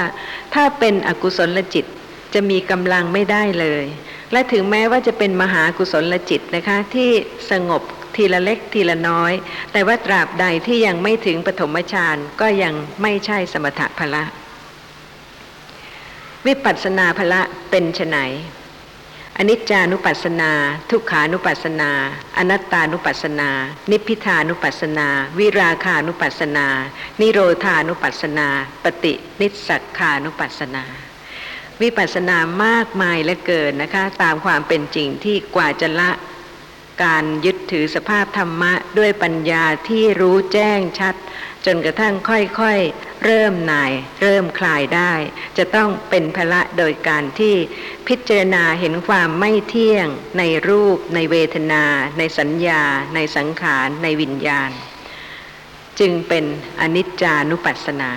[0.53, 1.85] ถ้าเป็นอกุศลจิต
[2.33, 3.85] จะมีกำลังไม่ได้เลย
[4.31, 7.11] และถึงแม้ว่าจะเป็นมหากุศลจิตนะคะ ที่
[7.51, 7.83] สงบ
[8.15, 9.33] ทีละเล็กทีละน้อย
[9.71, 14.23] แต่ว่าตราบใดที่ยังไม่ถึงปฐมฌานก็ยังไม่ใช่สมถะพละ
[16.47, 18.19] วิปัสสนาภละเป็นไน
[19.37, 20.51] อนิจจานุปัสสนา
[20.89, 21.91] ทุกขานุปัสสนา
[22.37, 23.49] อนัตตานุปัสสนา
[23.91, 25.07] นิพพิทานุปัสสนา
[25.39, 26.67] วิราคานุปัสสนา
[27.21, 28.47] นิโรธานุปัสสนา
[28.83, 30.83] ปฏินิสสักขานุปัสสนา
[31.81, 36.09] วิปัสสนามากมายเหลือเกินนะคะ ตามความเป็นจริงที่กว่าจะละ
[37.03, 41.15] การยึดถือสภาพธรรมะด้วยปัญญาที่รู้แจ้งชัด
[41.65, 45.13] จนกระทั่งค่อยๆ เริ่มนาย เริ่มคลายได้
[45.57, 47.55] จะต้องเป็นพละโดยการที่
[48.07, 51.83] พิจารณาเห็นความไม่เที่ยง ในรูป ในเวทนา
[52.17, 52.81] ในสัญญา
[53.15, 54.69] ในสังขาร ในวิญญาณ
[55.99, 56.45] จึงเป็น
[56.81, 58.11] อนิจจานุปัสสนา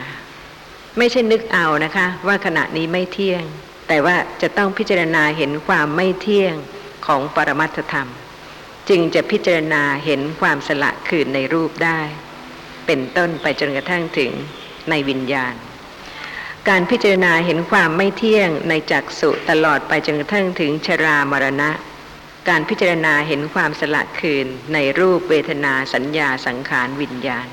[0.99, 3.45] ไม่ใช่นึกเอานะคะ ว่าขณะนี้ไม่เที่ยง
[3.89, 6.55] แต่ว่าจะต้องพิจารณาเห็นความไม่เที่ยง
[7.07, 8.11] ของปรมัตถธรรม
[8.89, 12.01] จึงจะพิจารณาเห็นความสละคืนในรูปได้
[12.87, 14.31] เป็นต้นไปจนกระทั่งถึง
[14.91, 15.55] ในวิญญาณ
[16.69, 21.71] การพิจารณาเห็นความไม่เที่ยงในจักสุตลอดไปจนกระทั่งถึงชรามรณะ
[22.49, 27.47] การพิจารณาเห็นความสละคืนในรูปเวทนาสัญญาสังขารวิญญาณ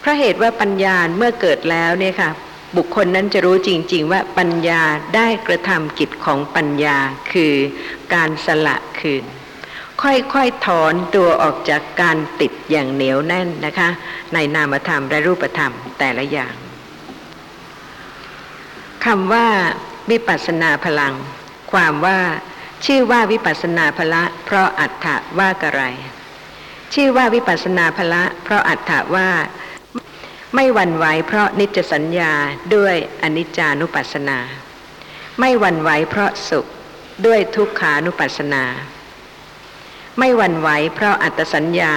[0.00, 2.30] เพราะเหตุว่าปัญญาเมื่อเกิดแล้วเนี่ยค่ะ
[2.76, 4.82] บุคคลนั้นจะรู้จริง ๆ ว่าปัญญา
[5.16, 6.98] ได้กระทำกิจของปัญญา
[7.32, 7.54] คือ
[8.14, 9.24] การสละคืน
[10.02, 13.88] ค่อยๆถอนตัวออกจากการติดอย่างเหนียวแน่นนะคะ
[14.34, 16.54] ในนามธรรมและรูปธรรมแต่ละอย่าง
[19.04, 19.46] คำว่า
[20.10, 21.14] วิปัสสนาพลัง
[21.72, 22.18] ความว่า
[22.86, 25.06] ชื่อว่าวิปัสสนาพละ เพราะอัฏฐ
[25.38, 25.82] ว่ากระไร
[26.94, 29.28] ชื่อว่าวิปัสสนาพละ เพราะอัฏฐว่า
[30.54, 32.32] ไม่หวั่นไหวเพราะนิจสัญญา
[32.74, 34.38] ด้วยอนิจจานุปัสสนา
[35.40, 36.66] ไม่หวั่นไหวเพราะสุข
[37.26, 38.64] ด้วยทุกขานุปัสสนา
[40.18, 41.94] ไม่หวั่นไหวเพราะอัตสัญญา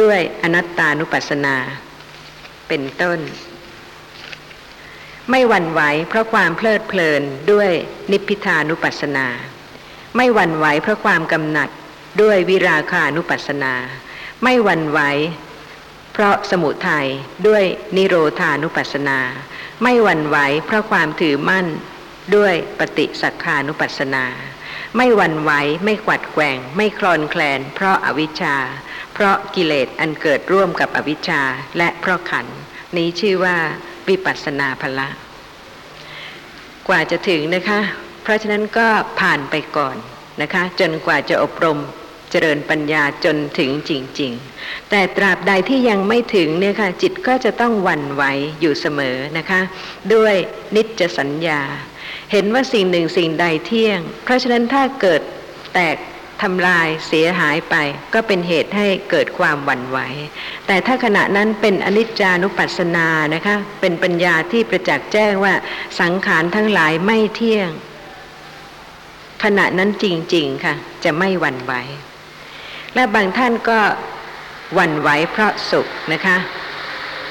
[0.00, 1.56] ด้วยอนัตตานุปัสสนา
[2.68, 3.18] เป็นต้น
[5.30, 7.70] ไม่หวั่นไหวเพราะความเพลิดเพลินด้วย
[8.10, 9.26] นิพพิทานุปัสสนา
[10.16, 11.70] ไม่หวั่นไหวเพราะความกำหนัด
[12.22, 13.74] ด้วยวิราคานุปัสสนา
[14.42, 15.00] ไม่หวั่นไหว
[16.12, 17.06] เพราะสมุทัย
[17.46, 17.64] ด้วย
[17.96, 19.18] นิโรธานุปัสสนา
[19.82, 21.66] ไม่หวั่นไหวเพราะความถือมั่น
[22.36, 24.24] ด้วยปฏิสักขานุปัสสนา
[24.96, 25.52] ไม่หวั่นไหว
[25.84, 28.56] ไม่กวัดแกว่ง ไม่คลอนแคลน เพราะอาวิชชา
[29.14, 31.42] เพราะกิเลสอันเกิดร่วมกับอวิชชา
[31.78, 32.46] และเพราะขัน
[32.96, 33.56] นี้ชื่อว่า
[34.08, 35.08] วิปัสสนาภละ
[36.88, 37.80] กว่าจะถึงนะคะ
[38.22, 38.88] เพราะฉะนั้นก็
[39.20, 39.96] ผ่านไปก่อน
[40.42, 41.78] นะคะ จนกว่าจะอบรม
[42.30, 48.22] เจริญปัญญาจนถึงจริง ๆ แต่ตราบใดที่ยังไม่ถึงเนี่ยค่ะจิตก็จะต้องวันไหว
[48.60, 49.60] อยู่เสมอนะคะ
[50.14, 50.34] ด้วย
[50.76, 51.60] นิจสัญญา
[52.32, 55.20] เห็นว่าสิ่งหนึ่งสิ่งใดเที่ยง เพราะฉะนั้นถ้าเกิด
[55.74, 55.96] แตก
[56.42, 57.74] ทำลายเสียหายไป
[58.14, 59.98] ก็เป็นเหตุให้เกิดความหวั่นไหว
[60.66, 65.54] แต่ถ้าขณะนั้นเป็นอนิจจานุปัสสนานะคะ เป็นปัญญาที่ประจักษ์แจ้งว่า
[66.00, 67.70] สังขารทั้งหลายไม่เที่ยง
[69.44, 71.72] ขณะนั้นจริง ๆ ค่ะ จะไม่หวั่นไหว
[72.94, 73.78] และบางท่านก็
[74.74, 76.36] หวั่นไหวเพราะสุขนะคะ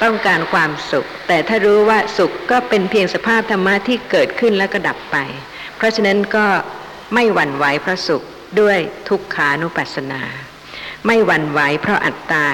[0.04, 5.18] ต้องการความสุข แต่ถ้ารู้ว่าสุขก็เป็นเพียงสภาพธรรมะที่เกิดขึ้นแล้วก็ดับไป
[5.78, 6.46] เพราะฉะนั้นก็
[7.14, 8.24] ไม่หวั่นไหวเพราะสุข
[8.62, 8.78] ด้วย
[9.10, 10.22] ทุกขานุปัสสนา
[11.06, 12.46] ไม่หวั่นไหวเพราะอัตตา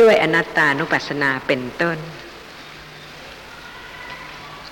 [0.00, 1.98] ด้วยอนัตตานุปัสสนาเป็นต้น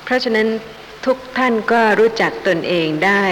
[0.05, 0.47] เพราะฉะนั้น
[1.07, 3.25] ทุกท่านก็รู้จักตนเองได้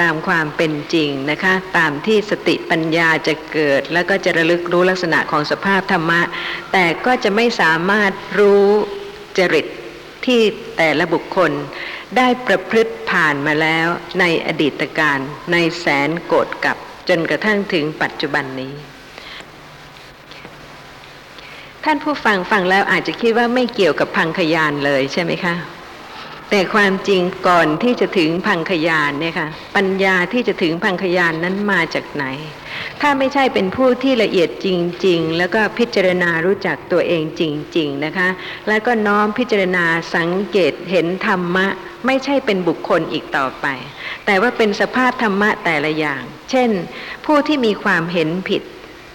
[0.00, 6.20] ตามความเป็นจริงนะคะ ตามที่สติปัญญาจะเกิด แล้วก็จะระลึกรู้ลักษณะของสภาพธรรมะ
[6.72, 8.68] แต่ก็จะไม่สามารถรู้
[9.38, 9.66] จริต
[10.26, 10.40] ที่
[10.76, 11.50] แต่ละบุคคล
[12.16, 13.88] ได้ประพฤติผ่านมาแล้ว
[14.20, 15.18] ในอดีตการ
[15.52, 16.76] ในแสนโกรธกับ
[17.08, 18.74] จนกระทั่งถึงปัจจุบันนี้
[21.84, 25.54] ท่านผู้ฟังฟังแล้วอาจจะคิดว่าไม่เกี่ยวกับพังขยานเลยใช่ไหมคะ
[26.50, 32.24] แต่ความจริงก่อนที่จะถึงพังขยานเนี่ยค่ะปัญญาที่จะถึงพังขยานนั้นมาจากไหน
[33.00, 34.68] ถ้าไม่ใช่เป็นผู้ที่ละเอียดจ
[35.06, 37.42] ริง ๆ แล้วก็พิจารณารู้จักตัวเองจ
[37.76, 38.28] ริง ๆนะคะ
[38.68, 41.66] แล้วก็น้อมพิจารณาสังเกตเห็นธรรมะ
[42.06, 43.66] ไม่ใช่เป็นบุคคลอีกต่อไป
[44.26, 46.70] แต่ว่าเป็นสภาพธรรมะแต่ละอย่าง เช่น
[47.26, 48.62] ผู้ที่มีความเห็นผิด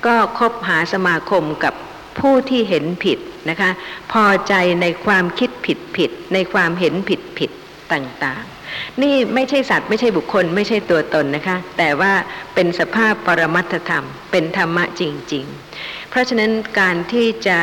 [0.06, 1.74] ก็คบหาสมาคมกับ
[2.22, 3.72] ผู้ที่เห็นผิดนะคะ
[4.12, 7.52] พอใจในความคิดผิดผิด ในความเห็นผิดผิด
[7.92, 12.14] ต่างๆ นี่ไม่ใช่สัตว์ไม่ใช่บุคคลไม่ใช่ตัวตนนะคะ แต่ว่า
[12.56, 15.04] เป็นสภาพปรมัตถธรรม เป็นธรรมะจ
[15.34, 15.46] ริง
[15.78, 17.58] ๆ เพราะฉะนั้นการที่จะ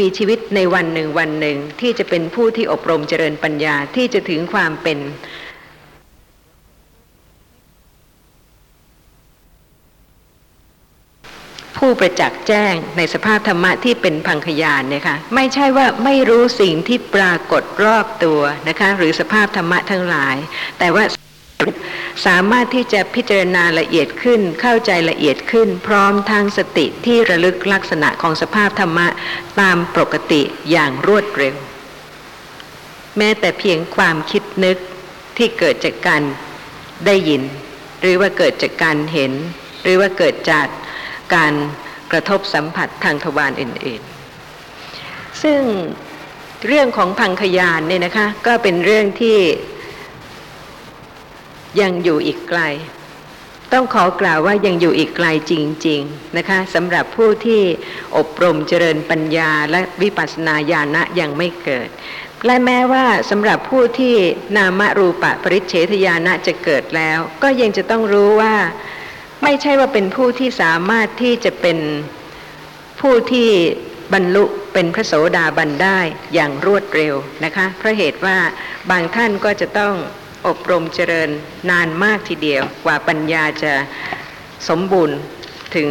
[0.00, 4.98] มีชีวิตในวันหนึ่งวันหนึ่งที่จะเป็นผู้ที่อบรมเจริญปัญญาที่จะถึงความเป็น
[11.78, 20.36] ผู้ประจักษ์แจ้งในสภาพธรรมะที่เป็นพังคยานเนี่ยค่ะไม่ใช่ว่าไม่รู้สิ่งที่ปรากฏรอบตัวนะคะหรือสภาพธรรมะทั้งหลาย
[20.78, 21.04] แต่ว่า
[22.26, 29.06] สามารถที่จะพิจารณาละเอียดขึ้น เข้าใจละเอียดขึ้น พร้อมทางสติที่ระลึกลักษณะของสภาพธรรมะ
[29.60, 31.56] ตามปกติอย่างรวดเร็ว
[33.18, 34.78] แม้แต่เพียงความคิดนึก
[35.36, 36.22] ที่เกิดจากการ
[37.06, 37.42] ได้ยิน
[38.00, 39.32] หรือว่าเกิดจากการเห็น
[39.82, 40.66] หรือว่าเกิดจาก
[41.34, 41.52] การ
[42.12, 45.60] กระทบสัมผัสทางทวารอื่นๆ ซึ่ง
[46.66, 49.38] เรื่องของพังคยานเนี่ยนะคะก็เป็นเรื่องที่
[51.80, 52.60] ยังอยู่อีกไกล
[53.72, 55.52] ต้องขอกล่าวว่ายังอยู่อีกไกลจ
[55.86, 57.62] ริง ๆนะคะสำหรับผู้ที่
[58.16, 61.88] อบรมเจริญปัญญาและวิปัสสนาญาณะยังไม่เกิด
[62.46, 64.14] และแม้ว่าสำหรับผู้ที่
[64.56, 68.54] นามรูปะปริเฉทญาณะจะเกิดแล้ว ก็ยังจะต้องรู้ว่า
[69.42, 71.78] ไม่ใช่ว่าเป็นผู้ที่สามารถที่จะเป็น
[73.00, 73.48] ผู้ที่
[74.12, 76.00] บรรลุเป็นพระโสดาบันได้
[76.34, 78.38] อย่างรวดเร็วนะคะ เพราะเหตุว่า
[78.90, 79.94] บางท่านก็จะต้อง
[80.46, 81.30] อบรมเจริญ
[81.70, 83.72] นานมากทีเดียว กว่าปัญญาจะ
[84.68, 85.18] สมบูรณ์
[85.76, 85.88] ถึง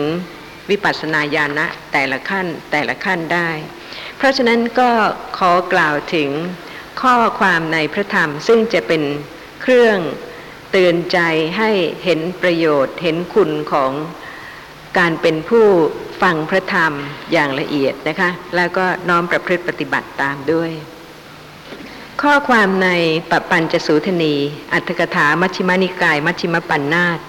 [0.70, 3.50] วิปัสสนาญาณะแต่ละขั้นแต่ละขั้นได้
[4.18, 4.92] เพราะฉะนั้นก็
[5.38, 6.30] ขอกล่าวถึง
[7.02, 9.04] ข้อความในพระธรรมซึ่งจะเป็น
[9.62, 9.98] เครื่อง
[10.72, 11.20] เตือนใจ
[11.58, 11.70] ให้
[12.04, 13.92] เห็นประโยชน์เห็นคุณของ
[14.98, 15.66] การเป็นผู้
[16.22, 16.94] ฟังพระธรรม
[17.32, 20.72] อย่างละเอียดนะคะ แล้วก็น้อมประพฤติปฏิบัติตามด้วย
[22.22, 22.90] ข้อความใน
[23.32, 24.36] ปปัญจสูทนี
[24.74, 27.20] อัตถกถามัชฌิมานิกาย มัชฌิมปัญนาต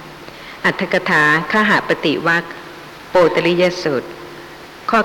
[0.64, 1.22] อัตถกถา
[1.53, 2.44] ขหาปฏิวัค
[3.11, 4.09] โปตริยสูตร
[4.90, 5.01] ข้อ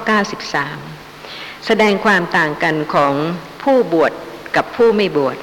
[0.81, 3.13] 93 แสดงความต่างกันของ
[3.63, 4.11] ผู้บวช
[4.55, 5.37] กับผู้ไม่บวช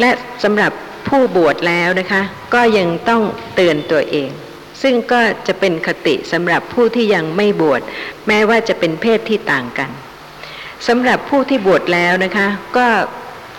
[0.00, 0.10] และ
[0.42, 0.72] สำหรับ
[1.08, 2.22] ผู้บวชแล้วนะคะ
[2.54, 3.22] ก็ยังต้อง
[3.54, 4.30] เตือนตัวเอง
[4.82, 7.80] ซึ่งก็จะเป็นคติสำหรับผู้ที่ยังไม่บวช
[8.28, 9.90] แม้ว่าจะเป็นเพศที่ต่างกัน
[10.88, 12.88] สำหรับผู้ที่บวชแล้วนะคะ ก็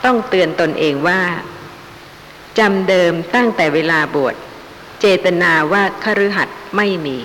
[0.06, 1.22] ต้องเตือนตนเองว่า
[2.60, 4.36] จำเดิมตั้งแต่เวลาบวช
[5.00, 7.18] เจตนาว่าคฤหัสถ์ไม่มี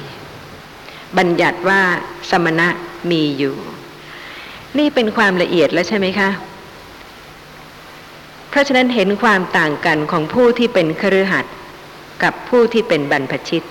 [1.18, 1.80] บัญญัติว่า
[2.30, 2.68] สมณะ
[3.10, 3.56] มีอยู่
[4.78, 6.28] นี่เป็นความละเอียดแล้วใช่ไหมคะ
[8.56, 11.54] ราะฉะนั้นเห็นความต่างกันของผู้ที่เป็นคฤหัสถ์
[12.22, 13.66] กับผู้ที่เป็นบรรพชิต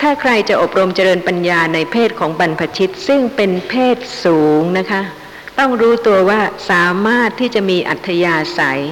[0.00, 5.02] ถ้าใครจะอบรมเจริญปัญญาในเพศของบรรพชิตซึ่งเป็นเพศสูงนะคะ
[5.58, 8.82] ต้องรู้ตัวว่าสามารถที่จะมีอัธยาศัย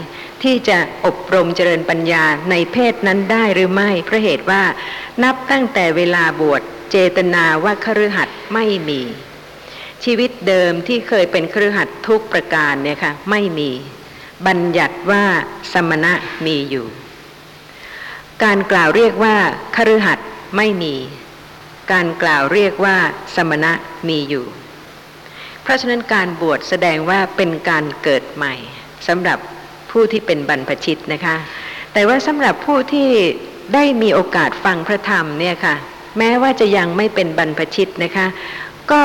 [0.43, 4.63] ที่จะอบรมเจริญปัญญาในเพศนั้นได้หรือไม่เพราะเหตุว่า
[5.23, 9.01] นับตั้งแต่เวลาบวชเจตนาว่าคฤหัสถ์ไม่มี
[10.05, 13.71] ชีวิตเดิมที่เคยเป็นคฤหัสถ์ทุกประการเนี่ยค่ะไม่มี
[14.47, 15.25] บัญญัติว่า
[15.73, 16.13] สมณะ
[16.47, 16.87] มีอยู่
[18.45, 19.37] การกล่าวเรียกว่า
[19.77, 20.95] คฤหัสถ์ไม่มี
[21.93, 22.97] การกล่าวเรียกว่า
[23.35, 23.73] สมณะ
[24.09, 24.47] มีอยู่
[25.63, 28.55] เพราะฉะนั้นการบวชแสดงว่าเป็นการเกิดใหม่
[29.09, 29.39] สำหรับ
[29.91, 31.37] ผู้ที่เป็นบรรพชิตนะคะ
[31.93, 33.09] แต่ว่าสำหรับผู้ที่
[33.75, 35.75] ได้มีโอกาสฟังพระธรรมเนี่ยค่ะ
[36.19, 38.27] แม้ว่าจะยังไม่เป็นบรรพชิตนะคะ
[38.93, 39.03] ก็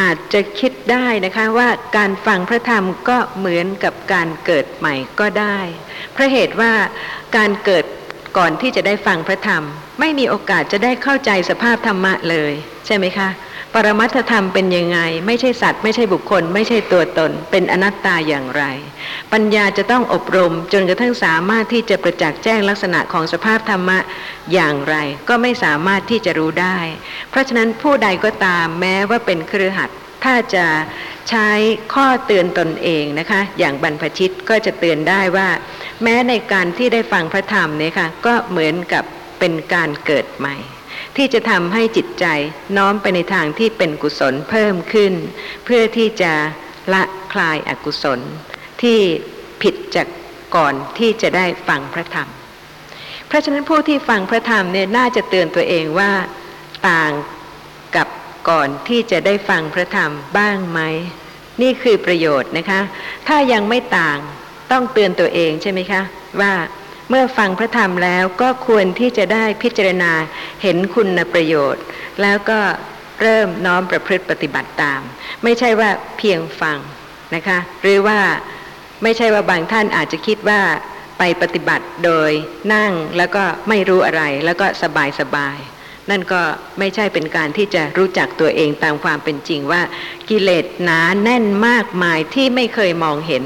[0.00, 5.58] อาจจะคิด ได้นะคะว่าการฟังพระธรรมก็เหมือนกับการเกิดใหม่ก็ได้
[6.12, 6.72] เพราะเหตุว่า
[7.36, 7.84] การเกิด
[8.38, 9.62] ก่อนที่จะได้ฟังพระธรรม
[10.00, 12.52] ไม่มีโอกาสจะได้เข้าใจสภาพธรรมะเลย
[12.86, 13.28] ใช่ไหมคะ
[13.74, 18.64] ปรมัตธรรมเป็นยังไง ไม่ใช่สัตว์ ไม่ใช่บุคคล ไม่ใช่ตัวตน เป็นอนัตตาอย่างไร
[19.32, 23.98] ปัญญาจะต้องอบรม จนกระทั่งสามารถที่จะประจักษ์แจ้งลักษณะของสภาพธรรมะ
[24.52, 24.96] อย่างไร
[25.28, 26.78] ก็ไม่สามารถที่จะรู้ได้
[27.30, 29.90] เพราะฉะนั้นผู้ใดก็ตามแม้ว่าเป็นเครือขัด
[30.24, 30.66] ถ้าจะ
[31.30, 31.48] ใช้
[31.94, 35.48] ข้อเตือนตนเองนะคะ อย่างบรรพชิตก็จะเตือนได้ว่า
[36.02, 39.04] แม้ในการที่ได้ฟังพระธรรมเนี่ยค่ะก็เหมือนกับ
[39.38, 40.56] เป็นการเกิดใหม่
[41.16, 42.26] ที่จะทำให้จิตใจ
[42.76, 45.12] น้อมไปในทางที่เป็นกุศลเพิ่มขึ้น
[45.64, 46.32] เพื่อที่จะ
[46.92, 48.20] ละคลายอกุศล
[48.82, 48.98] ที่
[49.62, 50.06] ผิดจาก
[50.56, 52.28] ก่อนที่จะได้ฟังพระธรรม
[53.26, 56.12] เพราะฉะนั้นผู้ที่ฟังพระธรรมเนี่ยน่าจะเตือนตัวเองว่า
[56.88, 57.12] ต่าง
[58.48, 60.80] ก่อนที่จะได้ฟังพระธรรมบ้างไหม
[61.62, 62.80] นี่คือประโยชน์นะคะ
[63.28, 64.18] ถ้ายังไม่ต่าง
[64.72, 66.02] ต้องเตือนตัวเองใช่ไหมคะ
[66.40, 66.52] ว่า
[67.10, 70.12] เมื่อฟังพระธรรมแล้วก็ควรที่จะได้พิจารณา
[70.62, 71.82] เห็นคุณประโยชน์
[72.22, 72.60] แล้วก็
[73.20, 75.00] เริ่มน้อมประพฤติปฏิบัติตาม
[75.44, 76.78] ไม่ใช่ว่าเพียงฟัง
[77.34, 78.18] นะคะ หรือว่า
[79.02, 80.60] ไม่ใช่ว่าบางท่านอาจจะคิดว่า
[81.18, 82.30] ไปปฏิบัติโดย
[82.74, 85.56] นั่งแล้วก็ไม่รู้อะไรแล้วก็สบายสบาย
[86.10, 86.42] นั่นก็
[86.78, 89.82] ไม่ใช่เป็นการที่จะรู้จักตัวเองตามความเป็นจริงว่า
[90.28, 93.44] กิเลสหนาแน่นมากมายที่ไม่เคยมองเห็น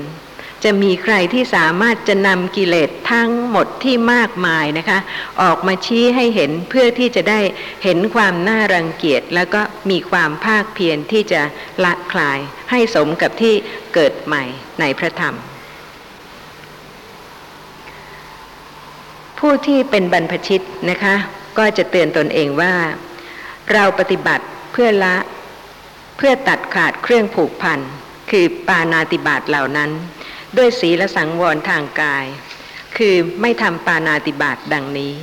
[0.64, 4.98] จะมีใครที่สามารถจะนำกิเลสทั้งหมดที่มากมายนะคะ
[5.42, 7.40] ออกมาชี้ให้เห็นเพื่อที่จะได้
[7.84, 11.40] เห็นความน่ารังเกียจแล้วก็มีความภาคเพียรที่จะ
[11.84, 12.38] ละคลาย
[12.70, 13.54] ให้สมกับที่
[13.94, 14.44] เกิดใหม่
[14.80, 15.34] ในพระธรรม
[19.38, 21.16] ผู้ที่เป็นบรรพชิตนะคะ
[21.58, 22.74] ก็จะเตือนตนเองว่า
[23.72, 25.16] เราปฏิบัติเพื่อละ
[26.16, 27.80] เพื่อตัดขาดเครื่องผูกพัน
[28.30, 29.90] คือปานาติบาตเหล่านั้น
[30.56, 32.26] ด้วยศีลสังวรทางกาย
[32.96, 35.14] คือไม่ทำปานาติบาตดังนี้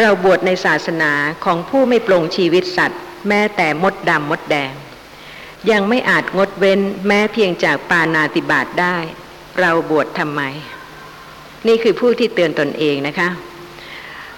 [0.00, 1.12] เราบวชในศาสนา
[1.44, 4.72] ของผู้ไม่ปลงชีวิตสัตว์ แม้แต่มดดำมดแดง
[5.70, 8.96] ยังไม่อาจงดเว้นแม้เพียงจากปานาติบาตได้
[9.60, 10.42] เราบวชทำไม
[11.66, 13.28] นี่คือผู้ที่เตือนตนเองนะคะ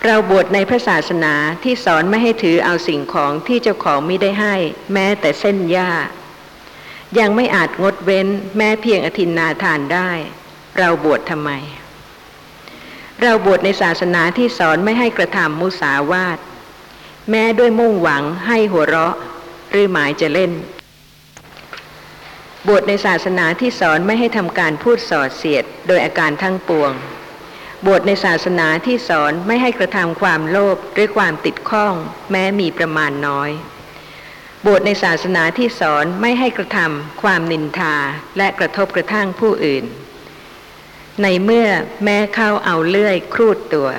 [0.06, 1.34] เราบวชในพระศาสนา
[1.64, 4.54] ที่สอนไม่ให้ถือเอาสิ่งของที่เจ้าของไม่ได้ให้
[4.92, 5.90] แม้แต่เส้นหญ้า
[7.18, 10.10] ยังไม่อาจงดเว้นแม้เพียงอธินนาทานได้
[10.78, 11.50] เราบวชทำไม
[13.22, 16.38] เราบวชในศาสนาที่สอนไม่ให้กระทำมุสาวาท
[17.30, 19.14] แม้ด้วยมุ่งหวังให้หัวเราะ
[19.70, 20.52] หรือหมายจะเล่น
[22.68, 26.92] บวชในศาสนาที่สอนไม่ให้ทำการพูดส่อเสียดโดยอาการทั้งปวง
[27.86, 31.94] บวชในศาสนาที่สอนไม่ให้กระทำความโลภด้วยความติดข้อง
[32.30, 33.50] แม้มีประมาณน้อย
[34.66, 37.96] บวชในศาสนาที่สอนไม่ให้กระทำความนินทา
[38.38, 39.84] และกระทบกระทั่งผู้อื่น
[41.22, 41.68] ในเมื่อ
[42.04, 43.90] แม้เข้าเอาเลื่อยครูดตัว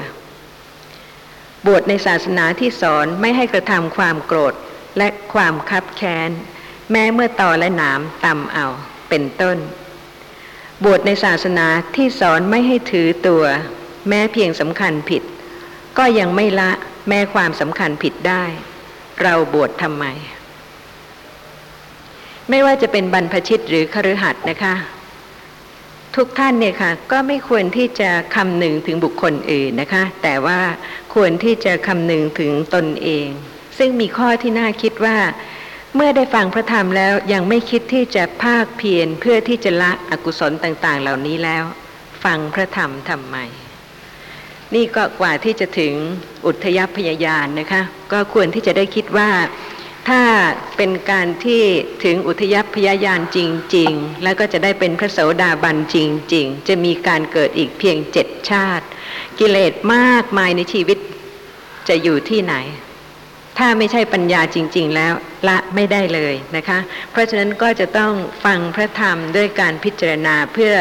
[1.66, 4.54] บวชในศาสนาที่สอนไม่ให้กระทำความโกรธ
[4.98, 6.30] และความคับแค้น
[6.92, 8.68] แม้เมื่อต่อและหนามตำเอา
[9.10, 9.58] เป็นต้น
[10.86, 13.44] บวชในศาสนาที่สอนไม่ให้ถือตัว
[14.10, 15.24] แม้เพียงสำคัญผิด
[15.98, 16.72] ก็ยังไม่ละ
[17.10, 18.44] แม้ความสำคัญผิดได้
[19.22, 20.06] เราบวชทำไม
[22.50, 24.76] ไม่ว่าจะเป็นบรรพชิตหรือคฤหัสถ์นะคะ
[26.16, 30.60] ทุกท่านเนี่ยค่ะ ก็ไม่ควรที่จะคำนึงถึงบุคคลอื่นนะคะ แต่ว่า
[31.16, 33.28] ควรที่จะคำนึงถึงตนเอง
[33.78, 35.18] ซึ่งมีข้อที่น่าคิดว่า
[35.96, 41.64] เมื่อได้ฟังพระธรรมแล้วยังไม่คิดที่จะภาคเพียรเพื่อที่จะละอกุศลต่าง ๆ เหล่านี้แล้ว
[42.24, 43.38] ฟังพระธรรมทำไม
[44.76, 45.94] นี่ก็กว่าที่จะถึง
[46.46, 47.82] อุทยพยายานนะคะ
[48.12, 49.30] ก็ควรที่จะได้คิดว่า
[50.10, 50.22] ถ้า
[50.78, 51.62] เป็นการที่
[52.04, 53.40] ถึงอุทยพยายานจ
[53.76, 55.98] ริง ๆ แล้วก็จะได้เป็นพระโสดาบันจ
[56.34, 58.86] ริง ๆ จะมีการเกิดอีกเพียงเจ็ดชาติ
[59.40, 60.98] กิเลสมากมายในชีวิต
[61.88, 62.56] จะอยู่ที่ไหน
[63.60, 65.14] ถ้าไม่ใช่ปัญญาจริง ๆ แล้ว
[65.48, 66.80] ละไม่ได้เลยนะคะ
[67.12, 68.14] เพราะฉะนั้นก็จะต้อง
[68.46, 70.74] ฟังพระธรรมด้วยการพิจารณาเพื่อ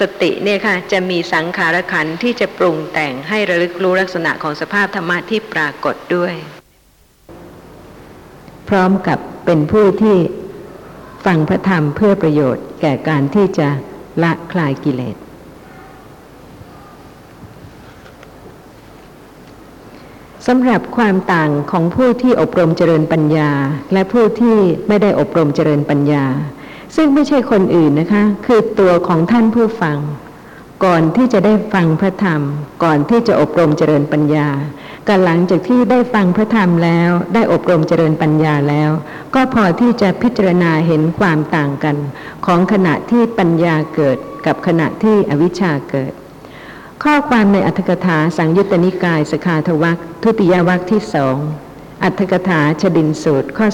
[0.00, 6.34] สติเนี่ยค่ะจะมีสังขารขันที่จะปรุงแต่งให้ระลึกรู้ลักษณะของสภาพธรรมะที่ปรากฏด้วย
[8.68, 10.16] พร้อมกับเป็นผู้ที่
[11.26, 13.68] ฟังพระธรรมเพื่อประโยชน์แก่การที่จะ
[14.22, 15.16] ละคลายกิเลส
[20.50, 23.50] สำหรับความต่างของผู้ที่อบรมเจริญปัญญา
[23.92, 24.56] และผู้ที่
[24.88, 26.24] ไม่ได้อบรมเจริญปัญญา
[26.96, 29.98] ซึ่งไม่ใช่คนอื่นนะคะ คือตัวของท่านผู้ฟัง
[30.84, 32.42] ก่อนที่จะได้ฟังพระธรรม
[32.84, 34.48] ก่อนที่จะอบรมเจริญปัญญา
[35.08, 38.90] กันหลังจากที่ได้ฟังพระธรรมแล้ว ได้อบรมเจริญปัญญาแล้ว
[39.34, 41.96] ก็พอที่จะพิจารณาเห็นความต่างกัน
[42.46, 46.12] ของขณะที่ปัญญาเกิดกับขณะที่อวิชชาเกิด
[47.04, 51.36] ข้อความในอัตถกถาสังยุตตนิกายสคาทวักทุติยวักที่สอง
[52.02, 53.66] อัตถกถาชดินสูตรข้อ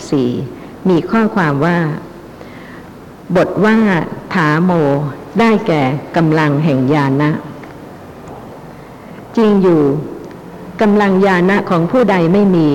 [0.00, 1.78] 354 มีข้อความว่า
[3.36, 3.76] บทว่า
[4.34, 4.70] ถาโม
[5.40, 5.82] ได้แก่
[6.16, 7.32] กำลังแห่งญาณนะ
[9.36, 9.82] จริงอยู่
[10.80, 12.70] กำลังญาณะของผู้ใดไม่มี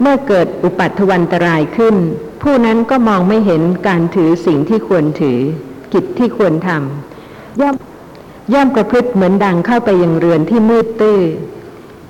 [0.00, 1.96] เมื่อเกิดอุปัตวันตรายขึ้น
[2.42, 5.38] ผู้นั้นก็มองไม่เห็นการถือสิ่งที่ควรถือ
[5.92, 7.74] กิจที่ควรทำย่อม
[8.52, 11.20] ย่อมประพฤติเหมือนดังเข้าไปยังเรือนที่มืดตื้อ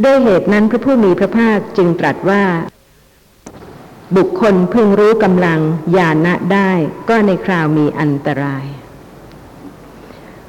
[0.04, 2.44] ด้วยเหตุนั้นพระผู้มีพระภาคจึงตรัสว่า
[4.16, 5.60] บุคคลพึงรู้กำลัง
[5.96, 6.70] ญาณะได้
[7.08, 8.64] ก็ในคราวมีอันตราย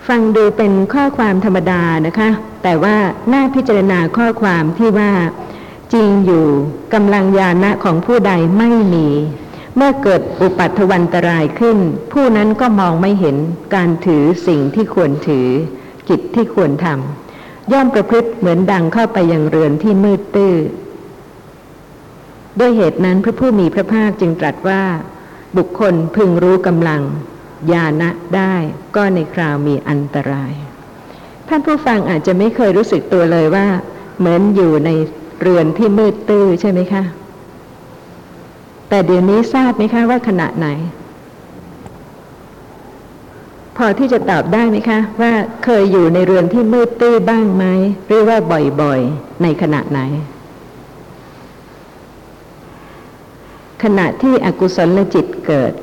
[0.08, 2.30] ฟังดูเป็นข้อความธรรมดานะคะ
[2.64, 2.98] แต่ว่า
[3.34, 5.12] น่าพิจารณาข้อความที่ว่า
[5.94, 6.46] จริงอยู่
[6.94, 9.08] กำลังญาณะของผู้ใดไม่มี
[9.76, 11.78] เมื่อเกิดอุปัตถวันตรายขึ้น
[12.12, 13.38] ผู้นั้นก็มองไม่เห็น
[13.76, 15.48] การถือสิ่งที่ควรถือ
[16.10, 20.56] กิจที่ควรทำย่อมประพฤติเหมือนดังเข้าไปยังเรือนที่มืดตื้อ
[22.60, 24.84] ด้วยเหตุนั้นพระผู้มีพระภาคจึงตรัสว่า
[25.58, 27.02] บุคคลพึงรู้กำลัง
[27.72, 28.56] ญาณะได้
[28.96, 30.54] ก็ในคราวมีอันตราย
[31.48, 33.66] ท่านผู้ฟังอาจจะไม่เคยรู้สึกตัวเลยว่า
[34.20, 34.90] เหมือนอยู่ใน
[35.42, 37.04] เรือนที่มืดตื้อใช่ไหมคะ
[38.90, 40.68] แต่เดี๋ยวนี้ทราบไหมคะว่าขณะไหน
[43.78, 47.66] พอที่จะตอบได้ไหมคะ ว่าเคยอยู่ในเรือนที่มืดตื้อบ้างไหม
[48.08, 48.38] หรือว่า
[48.82, 50.00] บ่อยๆ ในขณะไหน
[53.84, 55.74] ขณะที่อกุศลจิตเกิด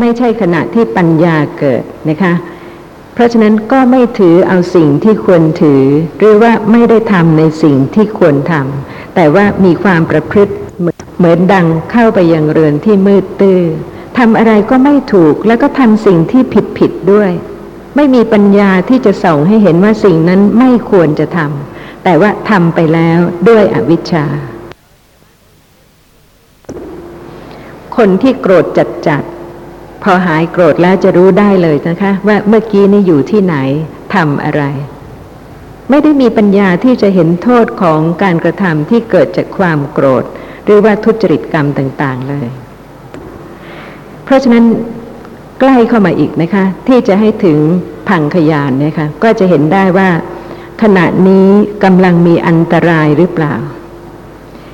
[0.00, 2.34] ไม่ใช่ขณะที่ปัญญาเกิดนะคะ
[3.14, 5.84] เพราะฉะนั้นก็ไม่ถือเอาสิ่งที่ควรถือ
[6.18, 10.54] หรือว่าไม่ได้ทำในสิ่งที่ควรทำแต่ว่ามีความประพฤติ
[11.18, 17.30] เหมือนดังเข้าไปยังเรือนที่มืดตื้อำอะไรก็ไม่ถูกแล้วก็ทำสิ่งที่ผิดผิดด้วย
[17.96, 23.18] ไม่มีปัญญาที่จะส่องให้เห็นว่าสิ่งนั้นไม่ควรจะทำแต่ว่าทำไปแล้ว
[23.48, 24.26] ด้วยอวิชชา
[27.96, 29.22] คนที่โกรธจัดจัด
[30.02, 33.56] พอหายโกรธแล้วจะรู้ได้เลยนะคะ ว่าเมื่อกี้นี่อยู่ที่ไหน
[34.14, 34.62] ทำอะไร
[35.90, 40.24] ไม่ได้มีปัญญาที่จะเห็นโทษของการกระทำที่เกิดจากความโกรธ
[40.64, 42.48] หรือว่าทุจริตกรรมต่าง ๆ เลย
[44.24, 44.64] เพราะฉะนั้น
[45.60, 47.58] ใกล้เข้ามาอีกนะคะ ที่จะให้ถึง
[48.08, 50.08] พังขยานนี่ยค่ะก็จะเห็นได้ว่า
[50.82, 51.48] ขณะนี้
[51.84, 53.54] กำลังมีอันตรายหรือเปล่า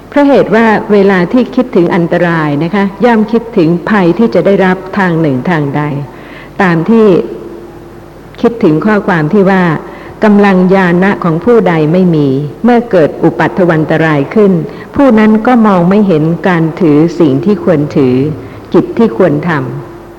[0.08, 5.82] เพราะเหตุว่าเวลาที่คิดถึงอันตรายนะคะย่อมคิดถึงภัยที่จะได้รับทางหนึ่งทางใด
[6.62, 7.06] ตามที่
[8.40, 9.62] คิดถึงข้อความที่ว่า
[10.24, 12.28] กำลังยานะของผู้ใดไม่มี
[12.64, 14.52] เมื่อเกิดอุปัตถวันตรายขึ้น
[14.96, 18.16] ผู้นั้นก็มองไม่เห็นการถือสิ่งที่ควรถือ
[18.72, 19.50] กิจที่ควรท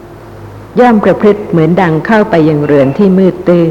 [0.05, 3.67] ำย่อมประพฤติเหมือนดังเข้าไปยังเรือนที่มืดตื้อ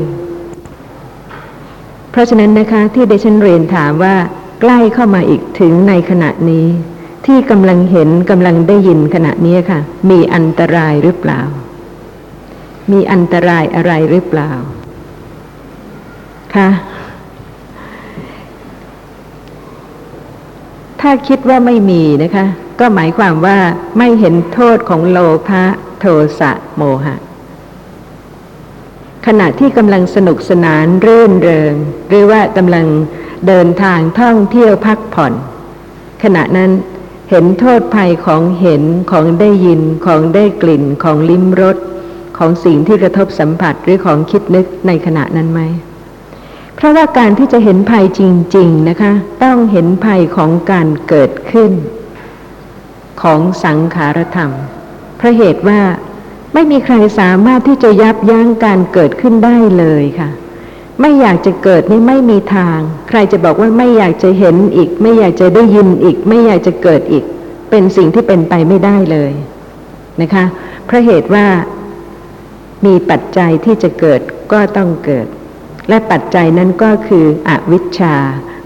[2.10, 4.14] เพราะฉะนั้นนะคะที่เดชันเรียนถามว่า
[4.60, 6.66] ใกล้เข้ามาอีกถึงในขณะนี้
[7.26, 11.40] ที่กำลังเห็นกำลังได้ยินขณะนี้ค่ะ มีอันตรายหรือเปล่า
[12.92, 14.50] มีอันตรายอะไรหรือเปล่า
[16.54, 16.68] คะ
[21.00, 22.46] ถ้าคิดว่าไม่มีนะคะ
[22.80, 23.58] ก็หมายความว่า
[23.98, 25.18] ไม่เห็นโทษของโล
[25.48, 25.64] ภะ
[26.00, 26.04] โท
[26.40, 27.16] สะโมหะ
[29.26, 31.74] ขณะที่กำลังสนุกสนานรื่นเริง
[32.08, 32.86] หรือว่ากำลัง
[33.46, 35.32] เดินทางท่องเที่ยวพักผ่อน
[36.22, 36.70] ขณะนั้น
[37.30, 41.76] เห็นโทษภัยของเห็นของได้ยินของได้กลิ่นของลิ้มรส
[42.38, 45.60] ของสิ่งที่กระทบสัมผัสหรือของคิดนึกในขณะนั้นไหม
[46.74, 48.22] เพราะว่าการที่จะเห็นภัยจ
[48.56, 49.12] ริง ๆ นะคะ
[49.44, 51.72] ต้องเห็นภัยของการเกิดขึ้น
[53.22, 54.50] ของสังขารธรรม
[55.16, 55.80] เพราะเหตุว่า
[56.54, 60.30] ไม่มีใครสามารถที่จะยับยั้งการเกิดขึ้นได้เลยค่ะ
[61.00, 67.24] ไม่อยากจะเกิดนี่ไม่มีทาง ใครจะบอกว่าไม่อยากจะเห็นอีก ไม่อยากจะได้ยินอีก ไม่อยากจะเกิดอีก
[67.70, 69.32] เป็นสิ่งที่เป็นไปไม่ได้เลย
[70.20, 70.44] นะคะ
[70.86, 71.46] เพราะเหตุว่า
[72.86, 74.20] มีปัจจัยที่จะเกิด
[74.52, 75.26] ก็ต้องเกิด
[75.88, 78.16] และปัจจัยนั้นก็คืออวิชชา